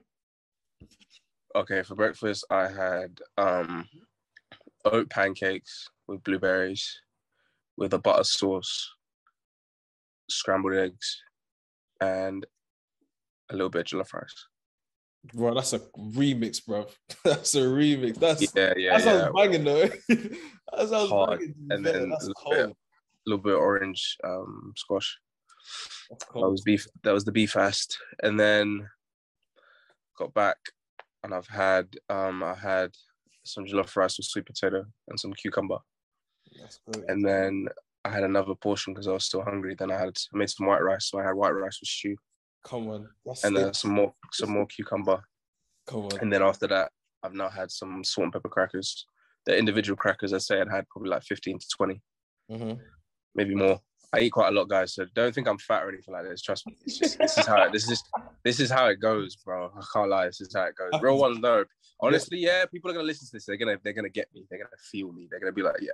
Okay, 1.54 1.82
for 1.82 1.94
breakfast 1.94 2.44
I 2.50 2.68
had 2.68 3.20
um 3.36 3.86
oat 4.84 5.10
pancakes 5.10 5.88
with 6.06 6.22
blueberries, 6.24 7.00
with 7.78 7.94
a 7.94 7.98
butter 7.98 8.24
sauce, 8.24 8.90
scrambled 10.28 10.74
eggs, 10.74 11.22
and 12.00 12.44
a 13.50 13.54
little 13.54 13.70
bit 13.70 13.90
of 13.92 13.98
jollof 14.00 14.12
rice. 14.12 14.46
Bro, 15.34 15.54
that's 15.54 15.72
a 15.72 15.80
remix, 15.98 16.64
bro. 16.64 16.86
That's 17.24 17.54
a 17.56 17.62
remix. 17.62 18.18
That's 18.20 18.40
Yeah, 18.54 18.72
yeah, 18.76 18.96
that 18.98 19.02
sounds 19.04 19.22
yeah. 19.24 19.30
banging 19.34 19.64
though. 19.64 19.86
that 20.08 20.88
sounds 20.88 21.10
Hard. 21.10 21.38
banging. 21.40 21.54
And 21.70 21.84
then 21.84 22.10
that's 22.10 22.24
a 22.24 22.28
little 22.28 22.34
cold. 22.44 22.54
bit- 22.56 22.70
A 22.70 22.74
little 23.26 23.42
bit 23.42 23.54
of 23.54 23.58
orange 23.60 24.16
um 24.24 24.72
squash. 24.76 25.18
That 26.10 26.50
was 26.50 26.62
beef. 26.62 26.86
That 27.02 27.12
was 27.12 27.24
the 27.24 27.32
beef 27.32 27.50
fast, 27.50 27.98
and 28.22 28.38
then 28.38 28.88
got 30.16 30.32
back, 30.34 30.56
and 31.24 31.34
I've 31.34 31.48
had 31.48 31.88
um 32.08 32.42
I 32.44 32.54
had 32.54 32.90
some 33.44 33.64
jollof 33.66 33.96
rice 33.96 34.16
with 34.18 34.26
sweet 34.26 34.46
potato 34.46 34.84
and 35.08 35.18
some 35.20 35.32
cucumber. 35.34 35.78
And 37.08 37.24
then 37.24 37.68
I 38.04 38.10
had 38.10 38.22
another 38.24 38.54
portion 38.54 38.92
because 38.94 39.08
I 39.08 39.12
was 39.12 39.24
still 39.24 39.42
hungry. 39.42 39.74
Then 39.78 39.90
I 39.90 39.98
had 39.98 40.08
I 40.34 40.36
made 40.36 40.50
some 40.50 40.66
white 40.66 40.82
rice, 40.82 41.08
so 41.10 41.18
I 41.18 41.24
had 41.24 41.34
white 41.34 41.50
rice 41.50 41.78
with 41.80 41.88
stew, 41.88 42.16
Come 42.64 42.88
on. 42.88 43.08
That's 43.24 43.44
and 43.44 43.56
then 43.56 43.68
it. 43.68 43.76
some 43.76 43.92
more 43.92 44.14
some 44.32 44.50
more 44.50 44.66
cucumber, 44.66 45.22
Come 45.86 46.04
on. 46.06 46.18
and 46.20 46.32
then 46.32 46.42
after 46.42 46.66
that 46.68 46.90
I've 47.22 47.34
now 47.34 47.48
had 47.48 47.70
some 47.70 48.04
salt 48.04 48.24
and 48.24 48.32
pepper 48.32 48.48
crackers. 48.48 49.06
The 49.46 49.56
individual 49.56 49.96
crackers 49.96 50.32
I 50.32 50.38
say 50.38 50.60
I'd 50.60 50.68
had 50.70 50.88
probably 50.88 51.10
like 51.10 51.22
fifteen 51.22 51.58
to 51.58 51.66
twenty, 51.76 52.00
Mhm. 52.50 52.78
maybe 53.34 53.54
more. 53.54 53.80
I 54.12 54.20
eat 54.20 54.30
quite 54.30 54.48
a 54.48 54.52
lot, 54.52 54.70
guys. 54.70 54.94
So 54.94 55.04
don't 55.14 55.34
think 55.34 55.46
I'm 55.46 55.58
fat 55.58 55.82
or 55.82 55.90
anything 55.90 56.14
like 56.14 56.24
this. 56.24 56.40
Trust 56.40 56.66
me. 56.66 56.74
It's 56.86 56.96
just, 56.98 57.18
this 57.18 57.36
is 57.36 57.46
how 57.46 57.62
it, 57.64 57.72
this 57.72 57.90
is 57.90 58.02
this 58.42 58.58
is 58.58 58.70
how 58.70 58.86
it 58.88 58.96
goes, 59.00 59.36
bro. 59.36 59.70
I 59.76 59.82
can't 59.92 60.08
lie. 60.08 60.26
This 60.26 60.40
is 60.40 60.54
how 60.54 60.64
it 60.64 60.74
goes. 60.76 60.98
Real 61.02 61.18
one 61.18 61.40
though. 61.42 61.64
Honestly, 62.00 62.38
yeah, 62.38 62.64
people 62.66 62.90
are 62.90 62.94
gonna 62.94 63.04
listen 63.06 63.26
to 63.26 63.32
this. 63.34 63.44
They're 63.44 63.56
gonna 63.58 63.78
they're 63.84 63.92
gonna 63.92 64.08
get 64.08 64.28
me. 64.32 64.46
They're 64.48 64.60
gonna 64.60 64.70
feel 64.90 65.12
me. 65.12 65.26
They're 65.30 65.40
gonna 65.40 65.52
be 65.52 65.62
like, 65.62 65.76
yeah, 65.82 65.90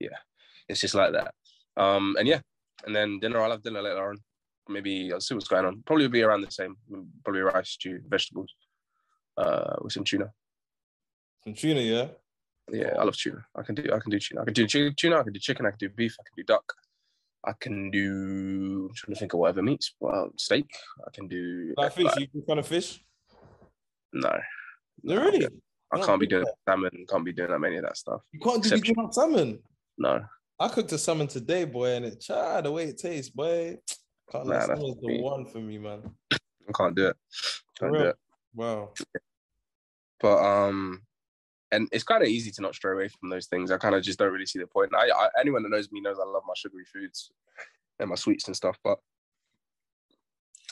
yeah. 0.00 0.16
It's 0.68 0.80
just 0.80 0.94
like 0.94 1.12
that. 1.12 1.34
Um, 1.76 2.16
and 2.18 2.26
yeah, 2.26 2.40
and 2.86 2.94
then 2.94 3.18
dinner. 3.20 3.40
I'll 3.40 3.50
have 3.50 3.62
dinner 3.62 3.82
later 3.82 4.10
on. 4.10 4.16
Maybe 4.68 5.12
I'll 5.12 5.20
see 5.20 5.34
what's 5.34 5.48
going 5.48 5.64
on. 5.64 5.82
Probably 5.86 6.08
be 6.08 6.22
around 6.22 6.42
the 6.42 6.50
same. 6.50 6.76
Probably 7.24 7.40
rice, 7.42 7.70
stew, 7.70 8.00
vegetables, 8.08 8.54
uh, 9.36 9.76
with 9.82 9.92
some 9.92 10.04
tuna. 10.04 10.30
From 11.42 11.54
tuna, 11.54 11.80
yeah. 11.80 12.08
Yeah, 12.70 12.94
I 12.98 13.02
love 13.02 13.16
tuna. 13.16 13.44
I 13.56 13.62
can 13.62 13.74
do 13.74 13.82
I 13.92 13.98
can 13.98 14.10
do 14.10 14.18
tuna. 14.20 14.42
I 14.42 14.44
can 14.44 14.54
do 14.54 14.66
tuna. 14.92 15.18
I 15.18 15.22
can 15.24 15.32
do 15.32 15.40
chicken. 15.40 15.66
I 15.66 15.70
can 15.70 15.78
do 15.78 15.88
beef. 15.88 16.14
I 16.20 16.22
can 16.22 16.34
do 16.36 16.44
duck. 16.44 16.72
I 17.44 17.52
can 17.58 17.90
do. 17.90 18.86
I'm 18.90 18.94
trying 18.94 19.14
to 19.14 19.18
think 19.18 19.32
of 19.32 19.40
whatever 19.40 19.62
meats. 19.62 19.94
Well, 19.98 20.30
steak. 20.36 20.70
I 21.06 21.10
can 21.12 21.26
do. 21.26 21.74
Like 21.76 21.94
fish, 21.94 22.04
like- 22.04 22.20
you 22.20 22.28
can 22.28 22.42
kind 22.42 22.60
of 22.60 22.66
fish. 22.66 23.02
no, 24.12 24.38
No, 25.02 25.16
really? 25.16 25.46
I 25.92 25.98
No, 25.98 26.06
can't 26.06 26.20
be 26.20 26.26
doing 26.26 26.44
salmon. 26.68 27.06
Can't 27.08 27.24
be 27.24 27.32
doing 27.32 27.50
that 27.50 27.58
many 27.58 27.76
of 27.76 27.82
that 27.82 27.96
stuff. 27.96 28.20
You 28.30 28.38
can't 28.40 28.62
do 28.62 28.80
can't 28.80 29.12
salmon. 29.12 29.58
No, 30.00 30.24
I 30.58 30.68
cooked 30.68 30.92
a 30.92 30.98
salmon 30.98 31.26
today, 31.26 31.66
boy, 31.66 31.90
and 31.90 32.06
it 32.06 32.20
child 32.20 32.64
the 32.64 32.72
way 32.72 32.84
it 32.84 32.96
tastes, 32.96 33.30
boy. 33.30 33.76
Can't 34.32 34.46
Nah, 34.46 34.66
that's 34.66 34.80
the 34.80 34.96
me. 35.02 35.20
one 35.20 35.44
for 35.44 35.58
me, 35.58 35.76
man. 35.76 36.02
I 36.32 36.72
can't 36.72 36.94
do 36.94 37.08
it. 37.08 37.16
Can't 37.78 37.92
do 37.92 38.00
it. 38.00 38.16
Wow. 38.54 38.92
But 40.20 40.38
um, 40.38 41.02
and 41.72 41.88
it's 41.92 42.04
kind 42.04 42.22
of 42.22 42.28
easy 42.28 42.50
to 42.52 42.62
not 42.62 42.74
stray 42.74 42.92
away 42.92 43.08
from 43.08 43.28
those 43.28 43.46
things. 43.46 43.70
I 43.70 43.76
kind 43.76 43.94
of 43.94 44.02
just 44.02 44.18
don't 44.18 44.32
really 44.32 44.46
see 44.46 44.60
the 44.60 44.68
point. 44.68 44.92
I, 44.94 45.10
I 45.10 45.28
anyone 45.40 45.64
that 45.64 45.68
knows 45.70 45.90
me 45.90 46.00
knows 46.00 46.18
I 46.18 46.26
love 46.26 46.44
my 46.46 46.54
sugary 46.56 46.84
foods 46.84 47.32
and 47.98 48.08
my 48.08 48.14
sweets 48.14 48.46
and 48.46 48.56
stuff, 48.56 48.78
but 48.84 48.98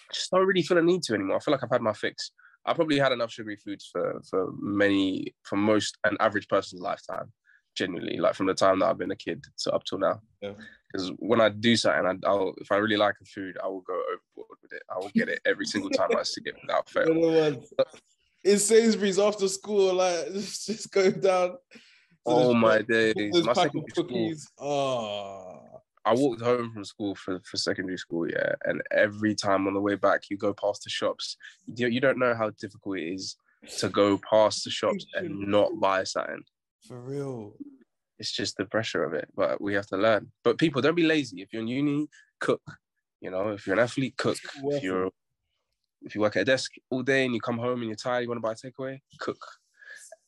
I 0.09 0.15
just 0.15 0.31
don't 0.31 0.47
really 0.47 0.63
feel 0.63 0.79
a 0.79 0.83
need 0.83 1.03
to 1.05 1.15
anymore. 1.15 1.37
I 1.37 1.41
feel 1.41 1.53
like 1.53 1.65
I've 1.65 1.71
had 1.71 1.83
my 1.83 1.93
fix. 1.93 2.31
I 2.65 2.75
probably 2.75 2.99
had 2.99 3.13
enough 3.13 3.33
sugary 3.33 3.57
foods 3.57 3.89
for 3.91 4.23
for 4.31 4.53
many 4.59 5.35
for 5.43 5.57
most 5.57 5.99
an 6.05 6.17
average 6.21 6.49
person's 6.49 6.81
lifetime. 6.81 7.33
Genuinely, 7.79 8.17
like 8.17 8.35
from 8.35 8.47
the 8.47 8.55
time 8.55 8.81
that 8.81 8.87
I've 8.87 8.99
been 8.99 9.13
a 9.13 9.17
kid 9.17 9.45
to 9.59 9.73
up 9.73 9.85
till 9.85 9.99
now. 9.99 10.21
Yeah. 10.43 10.55
Because 10.91 11.13
when 11.19 11.41
I 11.41 11.49
do 11.49 11.77
something, 11.77 12.21
I, 12.25 12.29
I'll 12.29 12.55
if 12.59 12.73
I 12.73 12.77
really 12.77 12.97
like 12.97 13.15
a 13.23 13.25
food, 13.25 13.57
I 13.63 13.69
will 13.69 13.83
go 13.83 13.95
overboard 13.95 14.59
with 14.61 14.73
it. 14.73 14.83
I 14.91 14.99
will 14.99 15.11
get 15.15 15.29
it 15.29 15.41
every 15.47 15.65
single 15.65 15.91
time 15.91 16.09
I 16.19 16.25
see 16.25 16.41
it 16.45 16.57
without 16.61 16.89
fail. 16.91 17.07
You're 17.07 17.31
the 17.31 17.59
one. 17.77 17.87
In 18.43 18.59
Sainsbury's 18.59 19.21
after 19.21 19.47
school, 19.47 19.95
like 19.95 20.33
just, 20.33 20.91
go 20.91 21.09
down. 21.13 21.57
Oh 22.27 22.53
my 22.53 22.83
days! 22.83 23.15
My 23.45 23.53
secondary 23.53 23.85
of 23.85 23.91
school, 23.91 24.05
cookies. 24.05 24.51
Oh, 24.59 25.61
I 26.05 26.15
walked 26.15 26.41
home 26.41 26.73
from 26.73 26.85
school 26.85 27.15
for, 27.15 27.39
for 27.45 27.57
secondary 27.59 27.99
school, 27.99 28.29
yeah, 28.29 28.55
and 28.65 28.83
every 28.91 29.37
time 29.37 29.69
on 29.69 29.75
the 29.75 29.81
way 29.81 29.95
back, 29.95 30.31
you 30.31 30.37
go 30.37 30.53
past 30.53 30.83
the 30.83 30.91
shops. 30.91 31.37
You, 31.67 31.87
you 31.87 32.01
don't 32.01 32.19
know 32.19 32.35
how 32.35 32.51
difficult 32.59 32.99
it 32.99 33.13
is 33.15 33.37
to 33.79 33.89
go 33.89 34.19
past 34.19 34.65
the 34.65 34.71
shops 34.71 35.07
and 35.15 35.39
not 35.49 35.79
buy 35.79 36.05
something. 36.05 36.43
For 36.89 36.99
real. 37.01 37.55
It's 38.19 38.33
just 38.33 38.57
the 38.57 38.65
pressure 38.65 39.05
of 39.05 39.13
it, 39.15 39.29
but 39.37 39.61
we 39.61 39.75
have 39.75 39.87
to 39.89 39.97
learn. 39.97 40.33
But 40.43 40.59
people, 40.59 40.83
don't 40.83 40.97
be 40.97 41.05
lazy. 41.05 41.41
If 41.43 41.53
you're 41.53 41.63
in 41.63 41.69
uni, 41.69 42.09
cook. 42.41 42.63
You 43.21 43.31
know, 43.31 43.51
if 43.51 43.67
you're 43.67 43.77
an 43.77 43.83
athlete, 43.83 44.17
cook. 44.17 44.39
If 44.65 44.83
you're 44.83 45.11
if 46.03 46.15
you 46.15 46.21
work 46.21 46.37
at 46.37 46.43
a 46.43 46.45
desk 46.45 46.73
all 46.91 47.03
day 47.03 47.25
and 47.25 47.35
you 47.35 47.41
come 47.41 47.59
home 47.59 47.81
and 47.81 47.89
you're 47.89 47.97
tired, 47.97 48.23
you 48.23 48.29
want 48.29 48.39
to 48.39 48.43
buy 48.43 48.53
a 48.53 48.55
takeaway, 48.55 49.01
cook. 49.19 49.39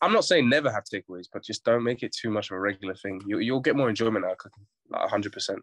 I'm 0.01 0.13
not 0.13 0.25
saying 0.25 0.49
never 0.49 0.71
have 0.71 0.85
takeaways, 0.85 1.27
but 1.33 1.45
just 1.45 1.65
don't 1.65 1.85
make 1.85 2.03
it 2.03 2.13
too 2.13 2.31
much 2.31 2.51
of 2.51 2.57
a 2.57 2.61
regular 2.61 2.95
thing. 2.95 3.21
You, 3.27 3.39
you'll 3.39 3.61
get 3.61 3.77
more 3.77 3.89
enjoyment 3.89 4.25
out 4.25 4.33
of 4.33 4.39
cooking, 4.39 4.67
like 4.89 5.09
100%. 5.09 5.59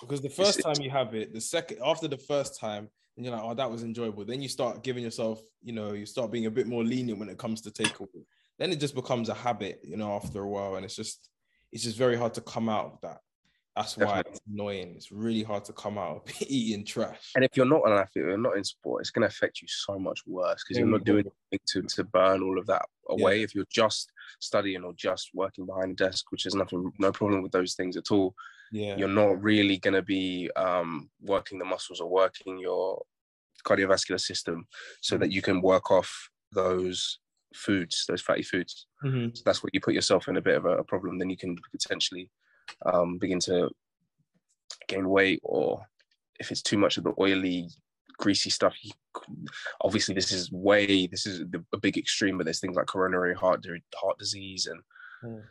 Because 0.00 0.20
the 0.20 0.28
first 0.28 0.58
it's- 0.58 0.76
time 0.76 0.84
you 0.84 0.90
have 0.90 1.14
it, 1.14 1.32
the 1.32 1.40
second 1.40 1.78
after 1.84 2.08
the 2.08 2.18
first 2.18 2.58
time, 2.60 2.88
and 3.16 3.24
you're 3.24 3.34
like, 3.34 3.44
oh, 3.44 3.54
that 3.54 3.70
was 3.70 3.82
enjoyable. 3.82 4.24
Then 4.24 4.42
you 4.42 4.48
start 4.48 4.84
giving 4.84 5.02
yourself, 5.02 5.40
you 5.62 5.72
know, 5.72 5.92
you 5.92 6.06
start 6.06 6.30
being 6.30 6.46
a 6.46 6.50
bit 6.50 6.66
more 6.68 6.84
lenient 6.84 7.18
when 7.18 7.28
it 7.28 7.38
comes 7.38 7.60
to 7.62 7.70
takeaway. 7.70 8.24
Then 8.58 8.72
it 8.72 8.80
just 8.80 8.94
becomes 8.94 9.28
a 9.28 9.34
habit, 9.34 9.80
you 9.84 9.96
know, 9.96 10.12
after 10.12 10.42
a 10.42 10.48
while, 10.48 10.76
and 10.76 10.84
it's 10.84 10.96
just, 10.96 11.28
it's 11.72 11.84
just 11.84 11.96
very 11.96 12.16
hard 12.16 12.34
to 12.34 12.40
come 12.40 12.68
out 12.68 12.86
of 12.86 13.00
that. 13.02 13.18
That's 13.78 13.96
why 13.96 14.06
Definitely. 14.06 14.32
it's 14.32 14.40
annoying. 14.52 14.92
It's 14.96 15.12
really 15.12 15.44
hard 15.44 15.64
to 15.66 15.72
come 15.72 15.98
out 15.98 16.22
of 16.26 16.42
eating 16.48 16.84
trash. 16.84 17.30
And 17.36 17.44
if 17.44 17.56
you're 17.56 17.64
not 17.64 17.86
an 17.86 17.92
athlete, 17.92 18.24
you're 18.24 18.36
not 18.36 18.56
in 18.56 18.64
sport, 18.64 19.02
it's 19.02 19.10
going 19.10 19.22
to 19.22 19.28
affect 19.28 19.62
you 19.62 19.68
so 19.68 20.00
much 20.00 20.18
worse 20.26 20.64
because 20.64 20.80
you're 20.80 20.88
not 20.88 21.04
doing 21.04 21.26
anything 21.52 21.64
to, 21.66 21.82
to 21.82 22.02
burn 22.02 22.42
all 22.42 22.58
of 22.58 22.66
that 22.66 22.86
away. 23.08 23.42
If 23.42 23.54
you're 23.54 23.66
just 23.70 24.10
studying 24.40 24.82
or 24.82 24.94
just 24.94 25.30
working 25.32 25.64
behind 25.64 25.92
a 25.92 25.94
desk, 25.94 26.32
which 26.32 26.44
is 26.44 26.56
nothing, 26.56 26.90
no 26.98 27.12
problem 27.12 27.40
with 27.40 27.52
those 27.52 27.74
things 27.74 27.96
at 27.96 28.10
all, 28.10 28.34
Yeah, 28.72 28.96
you're 28.96 29.06
not 29.06 29.40
really 29.40 29.78
going 29.78 29.94
to 29.94 30.02
be 30.02 30.50
um, 30.56 31.08
working 31.22 31.60
the 31.60 31.64
muscles 31.64 32.00
or 32.00 32.10
working 32.10 32.58
your 32.58 33.04
cardiovascular 33.64 34.20
system 34.20 34.66
so 35.02 35.16
that 35.18 35.30
you 35.30 35.40
can 35.40 35.62
work 35.62 35.92
off 35.92 36.30
those 36.52 37.20
foods, 37.54 38.04
those 38.08 38.22
fatty 38.22 38.42
foods. 38.42 38.86
Mhm. 39.04 39.36
So 39.36 39.42
that's 39.44 39.62
what 39.62 39.74
you 39.74 39.80
put 39.80 39.94
yourself 39.94 40.28
in 40.28 40.36
a 40.36 40.42
bit 40.42 40.56
of 40.56 40.64
a, 40.64 40.84
problem. 40.84 41.18
Then 41.18 41.30
you 41.30 41.36
can 41.36 41.56
potentially 41.72 42.30
um, 42.86 43.18
begin 43.18 43.40
to 43.40 43.70
gain 44.88 45.08
weight, 45.08 45.40
or 45.42 45.86
if 46.38 46.50
it's 46.50 46.62
too 46.62 46.78
much 46.78 46.96
of 46.96 47.04
the 47.04 47.14
oily, 47.18 47.68
greasy 48.18 48.50
stuff. 48.50 48.76
You, 48.82 48.92
obviously, 49.80 50.14
this 50.14 50.32
is 50.32 50.52
way 50.52 51.06
this 51.06 51.26
is 51.26 51.40
the, 51.50 51.64
a 51.72 51.78
big 51.78 51.96
extreme, 51.96 52.36
but 52.38 52.44
there's 52.44 52.60
things 52.60 52.76
like 52.76 52.86
coronary 52.86 53.34
heart 53.34 53.66
heart 53.94 54.18
disease 54.18 54.66
and 54.66 54.82
Mm. 55.24 55.42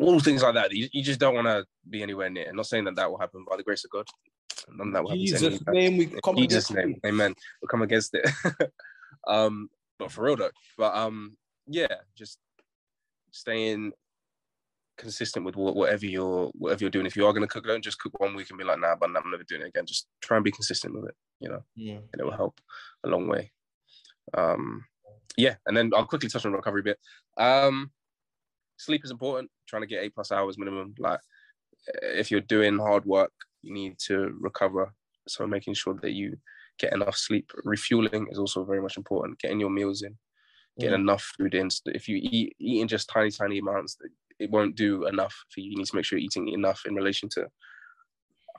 all 0.00 0.18
things 0.18 0.42
like 0.42 0.54
that. 0.54 0.72
You, 0.72 0.88
you 0.92 1.04
just 1.04 1.20
don't 1.20 1.34
want 1.36 1.46
to 1.46 1.64
be 1.88 2.02
anywhere 2.02 2.28
near. 2.28 2.48
I'm 2.48 2.56
not 2.56 2.66
saying 2.66 2.84
that 2.86 2.96
that 2.96 3.08
will 3.08 3.18
happen 3.18 3.44
by 3.48 3.56
the 3.56 3.62
grace 3.62 3.84
of 3.84 3.90
God. 3.90 4.08
None 4.72 4.88
of 4.88 4.92
that 4.94 5.02
will 5.02 5.10
happen. 5.10 5.20
Jesus' 5.24 5.60
name, 5.68 5.96
we 5.98 6.06
come 6.06 6.36
Jesus' 6.36 6.70
against 6.70 6.74
name, 6.74 7.00
it. 7.02 7.08
amen. 7.08 7.34
We'll 7.60 7.68
come 7.68 7.82
against 7.82 8.14
it. 8.14 8.28
um, 9.28 9.68
but 9.98 10.10
for 10.12 10.24
real 10.24 10.36
though, 10.36 10.50
but 10.76 10.94
um, 10.94 11.36
yeah, 11.66 11.86
just 12.16 12.38
staying 13.30 13.92
consistent 14.96 15.44
with 15.46 15.54
whatever 15.56 16.06
you're 16.06 16.46
whatever 16.54 16.82
you're 16.84 16.90
doing. 16.90 17.06
If 17.06 17.16
you 17.16 17.26
are 17.26 17.32
gonna 17.32 17.46
cook, 17.46 17.64
don't 17.66 17.84
just 17.84 18.00
cook 18.00 18.18
one 18.20 18.34
week 18.34 18.50
and 18.50 18.58
be 18.58 18.64
like, 18.64 18.80
nah, 18.80 18.96
but 18.96 19.10
I'm 19.16 19.30
never 19.30 19.44
doing 19.44 19.62
it 19.62 19.68
again. 19.68 19.86
Just 19.86 20.08
try 20.20 20.36
and 20.36 20.44
be 20.44 20.50
consistent 20.50 20.94
with 20.94 21.08
it, 21.08 21.14
you 21.40 21.48
know, 21.48 21.62
Yeah. 21.74 21.98
and 22.12 22.20
it 22.20 22.24
will 22.24 22.32
help 22.36 22.60
a 23.04 23.08
long 23.08 23.28
way. 23.28 23.52
Um, 24.34 24.84
yeah, 25.36 25.56
and 25.66 25.76
then 25.76 25.90
I'll 25.94 26.06
quickly 26.06 26.28
touch 26.28 26.44
on 26.46 26.52
recovery 26.52 26.80
a 26.80 26.84
bit. 26.84 26.98
Um, 27.36 27.92
sleep 28.76 29.04
is 29.04 29.10
important. 29.10 29.50
Trying 29.68 29.82
to 29.82 29.86
get 29.86 30.02
eight 30.02 30.14
plus 30.14 30.32
hours 30.32 30.58
minimum. 30.58 30.94
Like, 30.98 31.20
if 32.02 32.30
you're 32.30 32.40
doing 32.40 32.78
hard 32.78 33.04
work, 33.04 33.32
you 33.62 33.72
need 33.72 33.98
to 34.06 34.36
recover. 34.40 34.92
So 35.28 35.46
making 35.46 35.74
sure 35.74 35.94
that 36.02 36.12
you 36.12 36.36
get 36.78 36.92
enough 36.92 37.16
sleep. 37.16 37.50
Refueling 37.64 38.28
is 38.30 38.38
also 38.38 38.64
very 38.64 38.80
much 38.80 38.96
important. 38.96 39.38
Getting 39.40 39.60
your 39.60 39.70
meals 39.70 40.02
in, 40.02 40.16
getting 40.80 40.94
Yeah. 40.94 41.00
enough 41.00 41.32
food 41.38 41.54
in. 41.54 41.70
So 41.70 41.82
if 41.86 42.08
you 42.08 42.18
eat 42.22 42.54
eating 42.58 42.88
just 42.88 43.08
tiny, 43.08 43.30
tiny 43.30 43.58
amounts, 43.58 43.98
it 44.38 44.50
won't 44.50 44.76
do 44.76 45.06
enough 45.06 45.34
for 45.50 45.60
you. 45.60 45.70
You 45.72 45.76
need 45.78 45.86
to 45.86 45.96
make 45.96 46.04
sure 46.04 46.18
you're 46.18 46.26
eating 46.26 46.48
enough 46.48 46.82
in 46.86 46.94
relation 46.94 47.28
to 47.30 47.48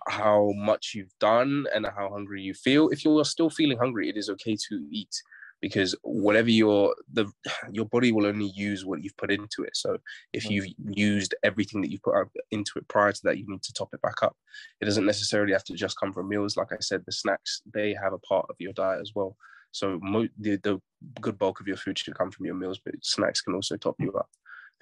how 0.08 0.52
much 0.56 0.94
you've 0.96 1.18
done 1.20 1.66
and 1.74 1.86
how 1.86 2.10
hungry 2.10 2.42
you 2.42 2.54
feel. 2.54 2.90
If 2.90 3.04
you're 3.06 3.26
still 3.26 3.50
feeling 3.50 3.78
hungry, 3.78 4.10
it 4.10 4.18
is 4.18 4.30
okay 4.30 4.56
to 4.70 4.88
eat 4.92 5.14
because 5.62 5.96
whatever 6.04 6.50
your 6.50 6.96
the 7.12 7.32
your 7.72 7.86
body 7.86 8.12
will 8.12 8.26
only 8.26 8.48
use 8.48 8.86
what 8.86 9.04
you've 9.04 9.18
put 9.18 9.32
into 9.32 9.64
it. 9.64 9.76
So 9.76 9.98
if 10.34 10.44
Mm. 10.46 10.52
you've 10.52 10.68
used 10.98 11.36
everything 11.44 11.82
that 11.82 11.92
you've 11.92 12.04
put 12.04 12.16
into 12.52 12.74
it 12.78 12.88
prior 12.88 13.12
to 13.12 13.22
that, 13.24 13.38
you 13.38 13.46
need 13.48 13.64
to 13.64 13.74
top 13.74 13.94
it 13.94 14.02
back 14.02 14.24
up. 14.24 14.36
It 14.82 14.86
doesn't 14.86 15.06
necessarily 15.06 15.54
have 15.54 15.64
to 15.66 15.74
just 15.74 16.00
come 16.00 16.14
from 16.14 16.30
meals. 16.30 16.58
Like 16.58 16.72
I 16.72 16.78
said, 16.80 17.04
the 17.06 17.12
snacks 17.12 17.62
they 17.74 17.94
have 17.94 18.14
a 18.14 18.20
part 18.20 18.48
of 18.50 18.56
your 18.60 18.74
diet 18.74 19.02
as 19.02 19.14
well. 19.16 19.36
So 19.72 20.00
mo- 20.02 20.30
the 20.38 20.58
the 20.58 20.82
good 21.22 21.38
bulk 21.38 21.60
of 21.60 21.68
your 21.68 21.78
food 21.78 21.98
should 21.98 22.18
come 22.18 22.32
from 22.32 22.46
your 22.46 22.56
meals, 22.56 22.80
but 22.84 22.96
snacks 23.04 23.42
can 23.42 23.54
also 23.54 23.78
top 23.78 23.96
you 24.00 24.12
up 24.14 24.30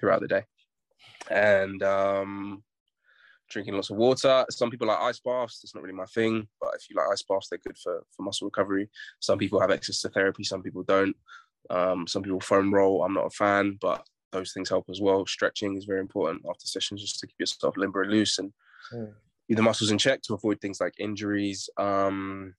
throughout 0.00 0.20
the 0.20 0.28
day. 0.28 0.44
And 1.30 1.82
um, 1.82 2.62
drinking 3.48 3.74
lots 3.74 3.90
of 3.90 3.96
water. 3.96 4.44
Some 4.50 4.70
people 4.70 4.86
like 4.88 4.98
ice 5.00 5.20
baths. 5.20 5.60
It's 5.62 5.74
not 5.74 5.82
really 5.82 5.94
my 5.94 6.06
thing, 6.06 6.46
but 6.60 6.74
if 6.74 6.88
you 6.88 6.96
like 6.96 7.06
ice 7.12 7.22
baths, 7.22 7.48
they're 7.48 7.58
good 7.58 7.78
for 7.78 8.04
for 8.14 8.22
muscle 8.22 8.46
recovery. 8.46 8.88
Some 9.20 9.38
people 9.38 9.60
have 9.60 9.70
access 9.70 10.00
to 10.02 10.08
therapy. 10.08 10.44
Some 10.44 10.62
people 10.62 10.82
don't. 10.82 11.16
Um, 11.70 12.06
some 12.06 12.22
people 12.22 12.40
foam 12.40 12.72
roll. 12.72 13.02
I'm 13.04 13.14
not 13.14 13.26
a 13.26 13.30
fan, 13.30 13.78
but 13.80 14.06
those 14.32 14.52
things 14.52 14.68
help 14.68 14.86
as 14.90 15.00
well. 15.00 15.26
Stretching 15.26 15.76
is 15.76 15.84
very 15.86 16.00
important 16.00 16.42
after 16.48 16.66
sessions 16.66 17.00
just 17.00 17.18
to 17.20 17.26
keep 17.26 17.36
yourself 17.40 17.76
limber 17.76 18.02
and 18.02 18.10
loose 18.12 18.38
and 18.38 18.52
Mm. 18.92 19.12
keep 19.46 19.56
the 19.56 19.62
muscles 19.62 19.90
in 19.90 19.98
check 19.98 20.22
to 20.22 20.34
avoid 20.34 20.60
things 20.60 20.80
like 20.80 20.94
injuries. 20.98 21.68
Um, 21.76 22.54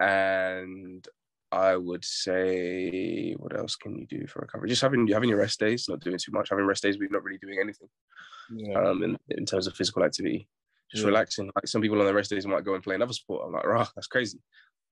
and 0.00 1.06
I 1.52 1.76
would 1.76 2.04
say, 2.04 3.34
what 3.38 3.56
else 3.56 3.76
can 3.76 3.94
you 3.96 4.06
do 4.06 4.26
for 4.26 4.40
recovery? 4.40 4.68
Just 4.70 4.82
having 4.82 5.06
having 5.08 5.28
your 5.28 5.38
rest 5.38 5.60
days, 5.60 5.86
not 5.88 6.00
doing 6.00 6.18
too 6.18 6.32
much. 6.32 6.48
Having 6.48 6.64
rest 6.66 6.82
days, 6.82 6.98
we're 6.98 7.10
not 7.10 7.22
really 7.24 7.38
doing 7.38 7.58
anything 7.60 7.88
Yeah. 8.50 8.78
um, 8.80 9.02
in, 9.02 9.18
in 9.28 9.44
terms 9.46 9.66
of 9.66 9.74
physical 9.74 10.02
activity. 10.02 10.48
Just 10.90 11.02
Yeah. 11.02 11.08
relaxing. 11.08 11.50
Like 11.54 11.66
some 11.68 11.82
people 11.82 11.98
on 11.98 12.06
their 12.06 12.14
rest 12.14 12.30
days 12.30 12.46
might 12.46 12.64
go 12.64 12.74
and 12.74 12.82
play 12.82 12.94
another 12.94 13.12
sport. 13.12 13.42
I'm 13.46 13.52
like, 13.52 13.66
rah, 13.66 13.86
that's 13.94 14.06
crazy. 14.08 14.40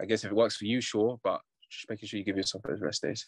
I 0.00 0.04
guess 0.06 0.24
if 0.24 0.30
it 0.30 0.34
works 0.36 0.56
for 0.56 0.66
you, 0.66 0.80
sure, 0.80 1.18
but 1.24 1.40
just 1.70 1.88
making 1.88 2.08
sure 2.08 2.18
you 2.18 2.24
give 2.24 2.36
yourself 2.36 2.62
those 2.64 2.80
rest 2.80 3.02
days. 3.02 3.26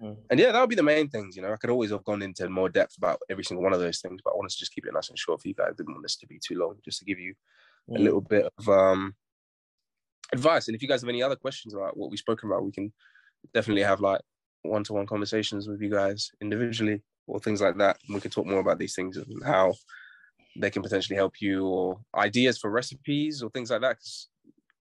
Mhm. 0.00 0.16
And 0.30 0.38
yeah, 0.38 0.52
that 0.52 0.60
would 0.60 0.68
be 0.70 0.76
the 0.76 0.82
main 0.82 1.08
things. 1.08 1.34
You 1.36 1.42
know, 1.42 1.52
I 1.52 1.56
could 1.56 1.70
always 1.70 1.90
have 1.90 2.04
gone 2.04 2.22
into 2.22 2.48
more 2.48 2.68
depth 2.68 2.96
about 2.98 3.20
every 3.30 3.44
single 3.44 3.64
one 3.64 3.72
of 3.72 3.80
those 3.80 4.00
things, 4.00 4.20
but 4.22 4.32
I 4.34 4.36
wanted 4.36 4.50
to 4.50 4.58
just 4.58 4.72
keep 4.72 4.86
it 4.86 4.92
nice 4.92 5.08
and 5.08 5.18
short 5.18 5.40
for 5.42 5.48
you 5.48 5.54
guys. 5.54 5.74
Didn't 5.76 5.92
want 5.94 6.02
this 6.04 6.16
to 6.18 6.26
be 6.26 6.38
too 6.38 6.56
long, 6.58 6.76
just 6.84 6.98
to 7.00 7.04
give 7.04 7.18
you 7.18 7.34
a 7.90 7.92
Mm. 7.98 8.00
little 8.04 8.20
bit 8.20 8.46
of 8.58 8.68
um, 8.68 9.14
advice. 10.32 10.68
And 10.68 10.74
if 10.74 10.82
you 10.82 10.88
guys 10.88 11.00
have 11.02 11.08
any 11.08 11.22
other 11.22 11.36
questions 11.36 11.74
about 11.74 11.96
what 11.96 12.10
we've 12.10 12.18
spoken 12.18 12.48
about, 12.48 12.64
we 12.64 12.72
can 12.72 12.92
definitely 13.54 13.82
have 13.82 14.00
like 14.00 14.20
one-to-one 14.62 15.06
conversations 15.06 15.68
with 15.68 15.80
you 15.80 15.90
guys 15.90 16.30
individually 16.40 17.02
or 17.26 17.38
things 17.38 17.60
like 17.60 17.76
that. 17.78 17.98
And 18.06 18.14
we 18.14 18.20
can 18.20 18.30
talk 18.30 18.46
more 18.46 18.60
about 18.60 18.78
these 18.78 18.94
things 18.94 19.16
and 19.16 19.44
how 19.44 19.74
they 20.56 20.70
can 20.70 20.82
potentially 20.82 21.16
help 21.16 21.40
you 21.40 21.66
or 21.66 22.00
ideas 22.16 22.58
for 22.58 22.70
recipes 22.70 23.42
or 23.42 23.50
things 23.50 23.70
like 23.70 23.82
that. 23.82 23.96
'Cause 23.96 24.28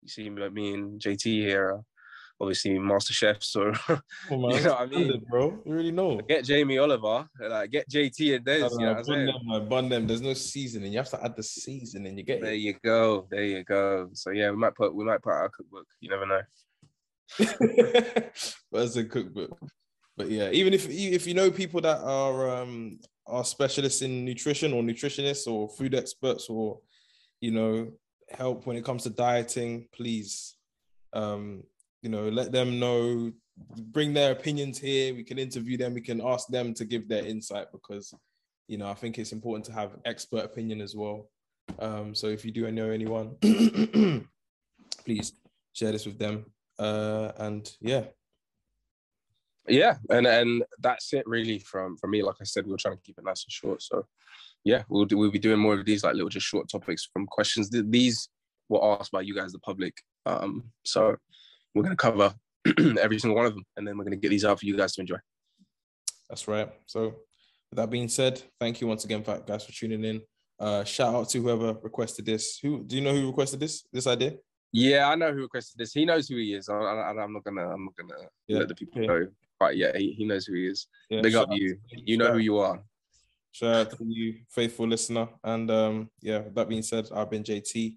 you 0.03 0.09
see, 0.09 0.31
me 0.31 0.75
and 0.75 1.01
JT 1.01 1.41
here, 1.41 1.71
are 1.71 1.85
obviously 2.41 2.79
master 2.79 3.13
chefs. 3.13 3.55
On, 3.57 3.75
you 4.31 4.37
know 4.37 4.49
what 4.49 4.81
I 4.81 4.87
mean? 4.87 5.25
bro. 5.29 5.59
You 5.65 5.75
really 5.75 5.93
know. 5.93 6.21
get 6.21 6.45
Jamie 6.45 6.79
Oliver, 6.79 7.29
like 7.41 7.71
get 7.71 7.89
JT 7.91 8.37
and 8.37 8.45
Des. 8.45 8.59
You 8.59 8.61
know 8.61 8.69
no, 8.69 8.95
what 8.95 8.99
I'm 8.99 9.05
bun 9.05 9.27
them, 9.27 9.69
bun 9.69 9.89
them. 9.89 10.07
There's 10.07 10.21
no 10.23 10.35
seasoning. 10.35 10.93
You 10.93 10.99
have 10.99 11.11
to 11.11 11.25
add 11.25 11.37
the 11.37 11.43
seasoning. 11.43 12.17
You 12.19 12.25
get 12.25 12.41
There 12.41 12.53
it. 12.53 12.57
you 12.59 12.75
go. 12.85 13.27
There 13.31 13.45
you 13.45 13.65
go. 13.65 14.11
So 14.13 14.31
yeah, 14.31 14.51
we 14.51 14.57
might 14.57 14.75
put 14.75 14.95
we 14.95 15.05
might 15.05 15.23
put 15.23 15.33
out 15.33 15.47
a 15.47 15.49
cookbook. 15.51 15.87
You 16.01 16.11
never 16.11 16.27
know. 16.27 16.43
but 18.71 18.81
as 18.83 18.97
a 18.97 19.05
cookbook. 19.05 19.59
But 20.17 20.31
yeah, 20.31 20.51
even 20.51 20.73
if 20.73 20.91
you 20.93 21.13
if 21.13 21.27
you 21.27 21.35
know 21.35 21.51
people 21.51 21.81
that 21.83 21.99
are 21.99 22.51
um 22.51 22.99
are 23.27 23.45
specialists 23.45 24.03
in 24.03 24.25
nutrition 24.25 24.73
or 24.73 24.83
nutritionists 24.83 25.47
or 25.47 25.69
food 25.69 25.95
experts 25.95 26.49
or 26.49 26.79
you 27.41 27.51
know 27.51 27.93
help 28.31 28.67
when 28.67 28.77
it 28.77 28.85
comes 28.85 29.03
to 29.03 29.11
dieting, 29.11 29.89
please 29.93 30.57
um 31.13 31.63
you 32.07 32.13
know 32.13 32.29
let 32.29 32.53
them 32.53 32.79
know 32.79 33.33
bring 33.95 34.15
their 34.15 34.31
opinions 34.31 34.79
here 34.79 35.13
we 35.13 35.25
can 35.25 35.41
interview 35.41 35.77
them 35.77 35.93
we 35.93 36.01
can 36.01 36.21
ask 36.25 36.47
them 36.47 36.73
to 36.73 36.85
give 36.85 37.09
their 37.09 37.27
insight 37.27 37.67
because 37.73 38.15
you 38.69 38.79
know 38.79 38.89
i 38.89 38.95
think 38.95 39.19
it's 39.19 39.33
important 39.33 39.65
to 39.65 39.73
have 39.73 39.97
expert 40.05 40.45
opinion 40.45 40.81
as 40.81 40.95
well 40.95 41.29
um 41.81 42.15
so 42.15 42.29
if 42.29 42.45
you 42.45 42.53
do 42.53 42.71
know 42.71 42.91
anyone 42.91 43.35
please 45.05 45.33
share 45.73 45.91
this 45.91 46.07
with 46.07 46.17
them 46.17 46.47
uh 46.79 47.33
and 47.39 47.73
yeah 47.81 48.05
Yeah, 49.69 49.97
and 50.11 50.27
and 50.27 50.63
that's 50.79 51.13
it 51.13 51.27
really 51.27 51.59
from 51.59 51.97
from 51.97 52.11
me. 52.11 52.23
Like 52.23 52.37
I 52.41 52.45
said, 52.45 52.67
we 52.67 52.75
are 52.75 52.79
trying 52.85 52.97
to 52.97 53.03
keep 53.03 53.19
it 53.19 53.25
nice 53.25 53.45
and 53.45 53.53
short. 53.53 53.83
So 53.83 54.07
yeah, 54.65 54.83
we'll 54.89 55.07
do, 55.07 55.19
we'll 55.19 55.31
be 55.31 55.47
doing 55.47 55.59
more 55.59 55.75
of 55.75 55.85
these 55.85 56.05
like 56.05 56.15
little 56.15 56.29
just 56.29 56.47
short 56.47 56.69
topics 56.69 57.09
from 57.13 57.27
questions. 57.27 57.71
These 57.71 58.29
were 58.69 58.85
asked 58.85 59.13
by 59.13 59.23
you 59.23 59.35
guys, 59.35 59.53
the 59.53 59.59
public. 59.59 59.95
Um, 60.25 60.71
so 60.85 61.17
we're 61.77 61.83
gonna 61.83 61.97
cover 61.97 62.35
every 63.01 63.19
single 63.19 63.37
one 63.37 63.47
of 63.47 63.55
them, 63.55 63.65
and 63.77 63.87
then 63.87 63.97
we're 63.97 64.05
gonna 64.05 64.17
get 64.17 64.31
these 64.31 64.45
out 64.45 64.59
for 64.59 64.67
you 64.67 64.77
guys 64.77 64.95
to 64.95 65.01
enjoy. 65.03 65.17
That's 66.29 66.49
right. 66.49 66.69
So, 66.87 67.03
with 67.71 67.77
that 67.77 67.91
being 67.91 68.09
said, 68.09 68.43
thank 68.61 68.81
you 68.81 68.87
once 68.87 69.05
again, 69.05 69.23
for, 69.23 69.39
guys, 69.47 69.65
for 69.65 69.73
tuning 69.73 70.05
in. 70.05 70.23
Uh, 70.59 70.83
shout 70.85 71.15
out 71.15 71.29
to 71.29 71.41
whoever 71.41 71.75
requested 71.83 72.25
this. 72.25 72.59
Who 72.63 72.83
do 72.83 72.97
you 72.97 73.03
know 73.03 73.15
who 73.15 73.27
requested 73.29 73.61
this? 73.61 73.85
This 73.93 74.07
idea? 74.07 74.33
Yeah, 74.73 75.09
I 75.09 75.15
know 75.15 75.33
who 75.33 75.43
requested 75.43 75.79
this. 75.79 75.93
He 75.93 76.05
knows 76.05 76.29
who 76.29 76.37
he 76.37 76.55
is. 76.55 76.69
I, 76.69 76.75
I, 76.75 77.11
I'm 77.11 77.33
not 77.33 77.45
gonna 77.45 77.69
I'm 77.69 77.85
not 77.85 77.95
gonna 77.97 78.23
Yeah, 78.49 78.59
let 78.59 78.69
the 78.69 78.75
people 78.75 79.03
yeah. 79.03 79.07
know. 79.09 79.27
But 79.61 79.77
yeah, 79.77 79.97
he, 79.97 80.13
he 80.13 80.25
knows 80.25 80.47
who 80.47 80.55
he 80.55 80.67
is. 80.67 80.87
Yeah, 81.09 81.21
Big 81.23 81.35
up 81.35 81.49
out 81.51 81.57
you. 81.57 81.75
to. 81.75 81.81
You 82.05 82.17
know 82.19 82.27
Shout 82.27 82.35
who 82.35 82.41
you 82.41 82.59
are. 82.59 82.83
Shout 83.53 83.75
out 83.75 83.91
to 83.99 84.05
you, 84.07 84.35
faithful 84.51 84.87
listener. 84.87 85.29
And 85.45 85.71
um, 85.71 86.11
yeah, 86.21 86.39
with 86.41 86.55
that 86.57 86.69
being 86.69 86.83
said, 86.83 87.09
I've 87.15 87.31
been 87.31 87.43
JT, 87.45 87.97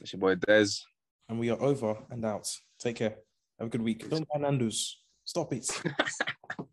It's 0.00 0.12
your 0.12 0.18
boy 0.20 0.34
Des. 0.36 0.66
and 1.28 1.38
we 1.38 1.50
are 1.50 1.60
over 1.62 1.96
and 2.10 2.24
out. 2.24 2.48
Take 2.78 2.96
care. 2.96 3.16
Have 3.58 3.68
a 3.68 3.70
good 3.70 3.82
week. 3.82 4.08
Don't 4.08 4.26
buy 4.28 4.40
Nando's. 4.40 5.02
Stop 5.24 5.52
it. 5.52 5.66